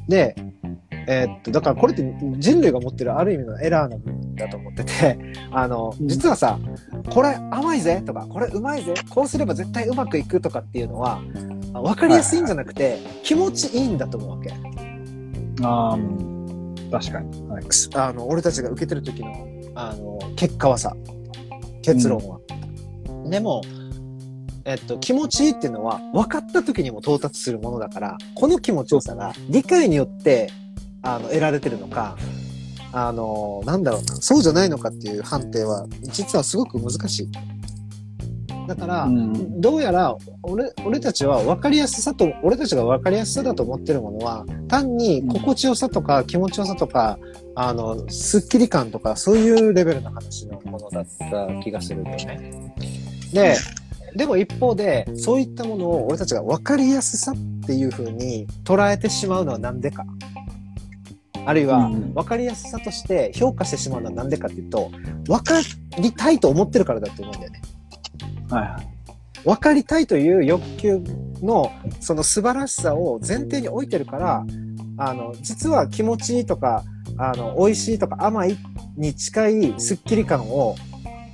[0.07, 0.35] で、
[1.07, 2.03] えーっと、だからこれって
[2.37, 5.17] 人類が持ってるある意味のエラーの部分だと思ってて、
[5.51, 6.59] あの、実はさ、
[7.09, 11.21] これ甘いぜとか、これうまいぜ、こうすれば絶対うまくいくとかっていうのは、
[11.73, 14.51] わかりやすいんじゃなくて、気持ちいいんだと思うわけ。
[15.61, 16.33] ああ、うん
[16.91, 17.49] 確かに。
[17.49, 17.63] はい。
[17.95, 20.95] あの、俺たちが受けてる時の、あの、結果はさ、
[21.81, 22.39] 結論は。
[23.29, 23.61] でも、
[24.65, 30.49] えっと、気持ちいいっていうのは、分かった時にも到達するものだから、この気持ちよさが理解によって、
[31.01, 32.15] あの、得られてるのか、
[32.93, 37.31] あの、なんだろうな、そうじゃないのかっていう判定は、実はすごく難しい。
[38.67, 47.17] だから、うんどうやら、俺、俺たちは分かりやすさと、俺たちが分かりやすさだと思ってるものは、単に心地よさとか気持ちよさとか、
[47.55, 52.75] あの、スッキリ感とか、そういうレベルの話のものだった気がするんだよね。
[53.33, 53.55] で、
[54.15, 57.35] でも一方で、そういったものを俺たちが分かりやすさっ
[57.65, 60.05] ていう風に捉えてしまうのはなんでか。
[61.45, 64.91] あるいはうん、分かりやすさとして評価してしまうのはなんでかっていうと、
[65.27, 65.59] 分か
[65.99, 67.61] りたいと思ってるからだと思うんだよね。
[68.49, 68.93] はいはい。
[69.43, 71.03] 分かりたいという欲求
[71.41, 74.45] のその素晴らしさを前提に置いてるから
[74.97, 76.83] あの実は気持ちいいとか
[77.17, 78.57] あの美味しいとか甘い
[78.95, 80.75] に近いスッキリ感を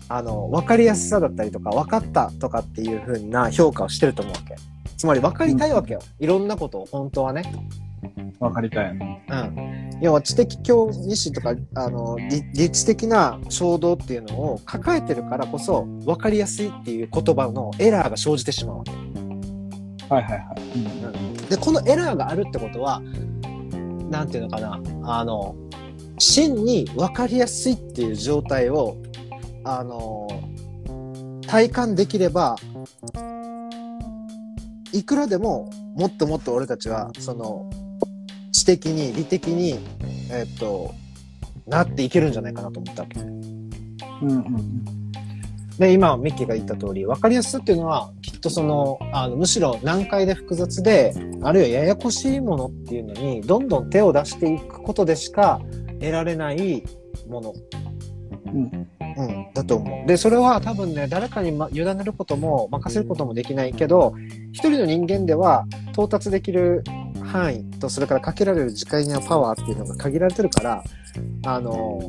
[0.09, 4.55] あの分かりやすさだったりとか分かったとかっていう風な評価をしてると思うわけ。
[4.97, 7.43] つまり分かりたいわけよ、いろんなことを本当はね。
[8.39, 8.91] わかりたい。
[8.91, 18.91] うん、要は知的興味心とかあの理理知的な衝動っていうのを抱えてるからこそ分かりやすいっていう言葉のエラーが生じてしまうわけ。
[20.09, 20.55] はいはいは
[21.45, 21.49] い。
[21.49, 23.01] でこのエラーがあるってことは
[24.09, 24.81] なんていうのかな。
[25.03, 25.55] あの
[26.17, 28.97] 真に分かりやすいっていう状態を
[29.63, 30.27] あの
[31.47, 32.55] 体感できれば
[34.93, 37.69] いくらでももっともっと俺たちはその
[38.51, 39.79] 知的に理的に
[40.31, 40.93] えっと
[41.67, 43.19] なっていけるんじゃないかなと思ったわけ。
[43.19, 44.99] うんうん
[45.79, 55.61] で、今、ミッキーが言った通り、分かりやすさっていうのは、きっとその、あの、むしろ難解で複雑で、あるいはややこしいものっていうのに、どんどん手を出していくことでしか
[56.01, 56.83] 得られない
[57.29, 57.53] もの。
[58.47, 58.87] うん。
[59.17, 60.07] うん、だと思う。
[60.07, 64.13] で、それは多分ね、誰かに、ま、委ねることも、任せることもできないけど、
[64.51, 66.83] 一人の人間では到達できる
[67.23, 70.83] 範囲と、それからかけられる時間やパワーっていうのが限られてるから、
[71.45, 71.99] あの、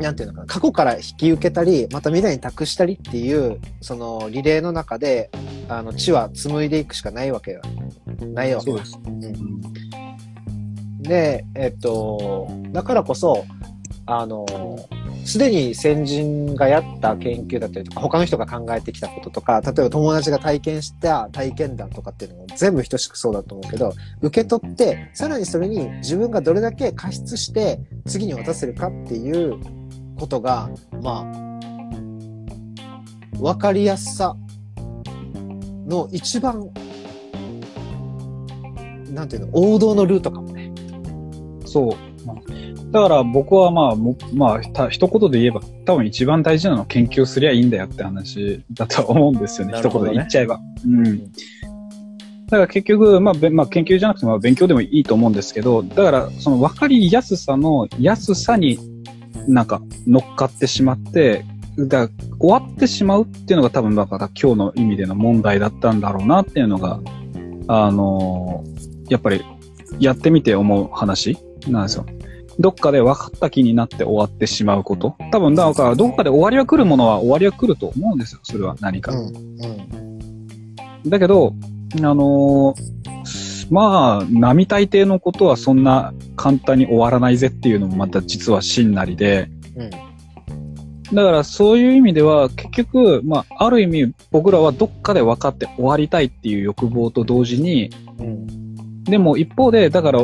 [0.00, 5.30] なんていうのかな、過去から引き受けたり、また未来に託したりっていう、そのリレーの中で、
[5.68, 7.62] あの、地は紡いでいくしかないわけよ。
[8.32, 8.98] ないわけです。
[9.06, 9.24] うん
[11.04, 13.44] で、えっと、だからこそ、
[14.06, 14.46] あの、
[15.24, 29.58] すでに先人がやった研究だったりとか、他の人が考えてきたこととか、例えば友達が体験した体験談とかっていうのも全部等しくそうだと思うけど、受け取って、さらにそれに自分がどれだけ加筆して次に渡せるかっていう
[30.18, 30.68] ことが、
[31.02, 31.54] まあ、
[33.40, 34.36] わかりやすさ
[35.86, 36.70] の一番、
[39.10, 40.72] なんていうの、王道のルートかもね。
[41.64, 42.13] そう。
[42.92, 49.74] だから僕はまあ、もまあ、た一言で言えば、多分一番大事なのは研究すりゃいいんだよって話だと思うんですよね。
[49.74, 50.60] ね言で言っちゃえば。
[50.86, 51.18] うん。
[52.46, 58.78] だから結局、まあ、べまあ、研究じゃなくても勉強でもいいと思うんですけど、だからその分かりやすさの安さに
[59.48, 61.44] なんか乗っかってしまって、
[61.76, 62.08] だ
[62.38, 67.00] 終わってしまうっていうのが多分だから今日の意味での問題だったんだろうなっていうのが、
[67.66, 69.44] あのーやっぱり
[69.98, 71.38] やってみて思う話
[71.70, 72.06] なんですよ。
[72.58, 75.16] どっかで分かった気になって終わってしまうこと。
[75.32, 78.40] 多分だからどっかで終わりは来るものは終わりは来ると思うんですよ。
[78.42, 79.12] それは何か。
[81.06, 81.54] だけど、
[81.96, 82.94] あのー
[83.70, 89.90] まあ、並大抵のことはそんな簡単に終わらないぜっていうのもまた実は真なりで、うん。
[91.14, 99.04] だからそういう意味では結局、まあ、ある意味僕らはどっかで分かって終わりたいっていう欲望と同時に、うん。
[99.04, 100.20] でも一方で、だから、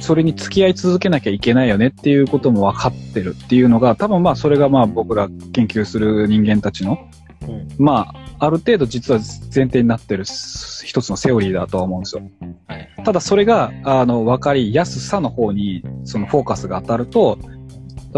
[0.00, 6.98] それに付き合い続けなきゃいけないよねっていうことも分かってるっていうのが、多分まあそれがまあ僕ら研究する人間たちの、
[7.46, 7.68] うん。
[7.78, 9.20] まあ、ある程度実は
[9.54, 12.22] 前提になってる一つのセオリーだとは思うんですよ。
[12.66, 12.88] はい。
[13.04, 17.38] ただそれが、あの、分かりやすさの方に、そのフォーカスが当たると、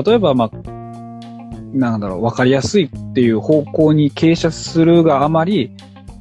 [0.04, 0.70] 例えばまあ、
[1.72, 5.70] なんだろう、わかりやすいっていう方向に傾斜するがあまり、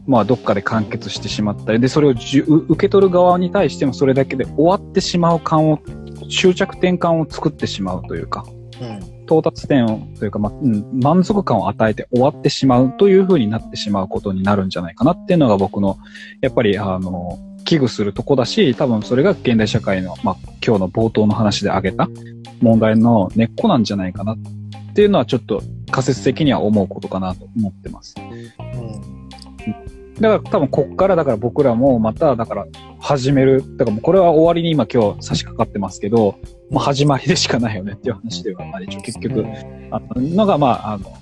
[0.10, 5.80] まあ、どっかで完結してしまったり、で、それをじゅ受け取る側に対してもそれだけで終わってしまう感を、
[6.30, 8.43] 終着点感を作ってしまうというか、
[8.82, 9.24] うん。
[9.26, 15.99] 到達点を、というか、まあ、うん、満足感を与えて終わってしまうという風になってしまうことになるんじゃないかなっていうのが僕の、
[16.41, 22.10] やっぱり、あの、危惧するとこだし、多分それが現代社会の、まあ、今日の冒頭の話で挙げた
[22.62, 24.38] 問題の根っこなんじゃないかなっ
[24.93, 28.16] ていうのはちょっと仮説的には思うことかなと思ってます。
[30.20, 30.24] うん。
[30.24, 32.65] だから多分こっからだから僕らもまただから
[32.99, 33.63] 始める。
[33.78, 36.39] だからもうこれは終わりに今今日差し掛かってますけど、
[36.70, 39.45] もう始まりでしかないよねっていう話では、まあ一応結局、
[39.91, 41.13] あののがまあ、あの、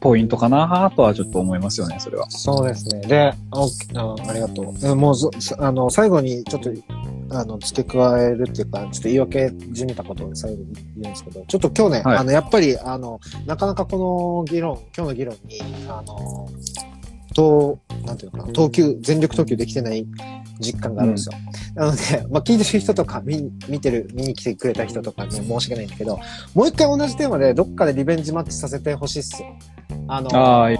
[0.00, 2.28] ポイントかなとはちょっと思いますよね、それは。
[2.30, 3.00] そうですね。
[3.06, 4.74] で、おあありがとう。
[4.84, 6.70] えもうそ、あの、最後にちょっと、
[7.30, 16.48] あの、付け加えるっていうか、ちょっと言い訳じみたことを最後に言うんですけど、ちょっと今日ね、はいあの、やっぱり、あの、なかなかこの議論、今日の議論に、あの、
[17.32, 20.06] と、なんていうのかな、投球、全力投球できてない
[20.60, 21.34] 実感があるんですよ。
[21.74, 26.18] なので、まあ、聞いてる人とか、見、見てる、見に来てくれた人とかに申し訳ないんだけど、
[26.54, 29.48] もう一回同じテーマでどっかでリベンジマッチさせてほしいっすよ。
[30.08, 30.78] あの、ああ、いい。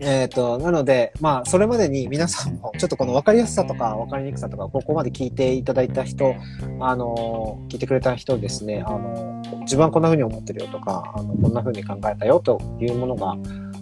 [0.00, 6.36] えっ、と、なので、まあ、それまでに皆さんも、ちょっとこの分かりやすさとか分かりにくさとか、ここまで聞いていただいた人、
[6.78, 13.36] あの、聞いてくれた人ですね、あの、自分はこんな風に思ってるよとか、あの、こんな風に考えたよというものが、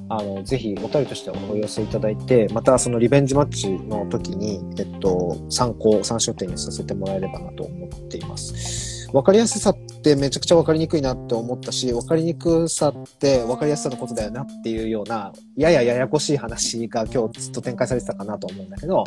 [0.09, 8.87] あの、ぜひお便りとしてお寄せいただいて、またそのリベンジマッチの時に、えっと、参考、参照点にさせてもらえればなと思っています。
[9.13, 19.05] 分かりやすさってめちゃくちゃ分かりにくいなって思ったし、分かりにくさって分かりやすさのことだよなっていうような、ややややこしい話が今日ずっと展開されてたかなと思うんだけど、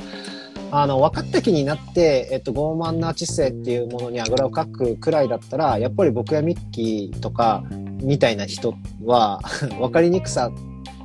[0.72, 7.64] あの、分かった気になって、えっと、傲慢な知性っていうものにあぐらをかくくらいだったら、やっぱり僕やミッキーとか、
[8.02, 9.42] みたいな人は、
[9.80, 10.52] 分かりにくさ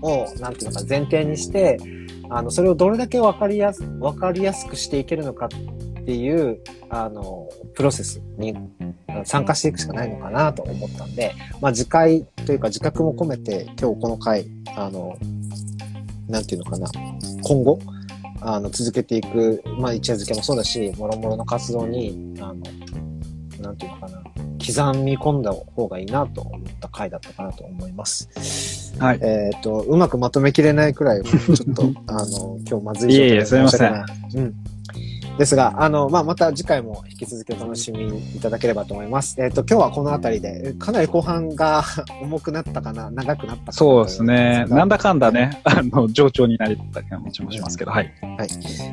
[0.04, 1.78] を、なんていうのか、前提にして、
[2.30, 8.54] あの、それをどれだけ分かりやす、分かりやすくしていけるのかっていう、あの、プロセスに
[9.24, 14.46] 参加していくしかないのかなと思ったんで、まあ、自戒というか自覚も込めて、今日この回、
[14.76, 15.16] あの、
[16.28, 16.88] なんていうのかな、
[17.42, 17.78] 今後、
[18.40, 22.54] あの、続けていく、まあ、一夜漬けもそうだし、もろもろの活動に、あの、
[23.62, 24.22] なんていうのかな、
[24.58, 28.83] 刻み込んだ方がいいなと思った回だったかなと思います。
[28.98, 29.18] はい。
[29.22, 34.04] えっ、と、うまくまとめきれないくらい、ちょっと、 あの、今日まずいいえいえ状態ですいません
[34.36, 34.54] うん。
[35.38, 38.06] ですが、あの、まあ、また次回も引き続きお楽しみ
[38.36, 39.34] いただければと思います。
[39.42, 41.82] えっ、と、今日はこの辺りで、かなり後半が
[42.22, 43.72] 重くなったかな、長くなったかな？
[43.72, 44.64] そうですね。
[44.68, 48.04] なんだだかんだね、あの、上調になりた感じもしますけど、はい。
[48.04, 48.08] い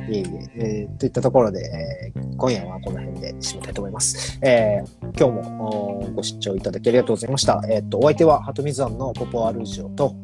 [0.09, 0.25] えいえ、
[0.55, 4.39] えーといったところで、えー今夜はこの辺で締めたいと思います。
[4.41, 7.61] えー今日もおご視聴いただきありがとうございました。
[7.69, 10.15] えっ、と、お相手は、ハトミズアンのポポアルージオと、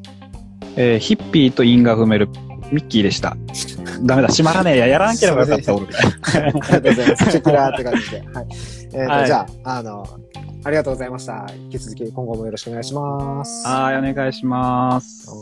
[0.76, 2.28] えーヒッピーと因が踏める
[2.72, 3.36] ミッキーでした。
[4.03, 4.88] ダメだ、閉まらねえや。
[4.88, 5.86] やらんければよかった、俺。
[5.86, 7.32] ありがとうございます。
[7.32, 8.18] チェキラーって感じで。
[8.34, 8.47] はい。
[8.84, 10.05] えっ、と、はいじゃあ、あの、
[10.63, 11.45] ありがとうございました。
[11.55, 13.68] 引き続き今後もよろしくお願いします。
[13.68, 15.30] はい、お願いします。
[15.30, 15.36] は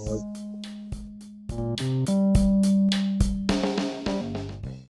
[2.42, 2.45] い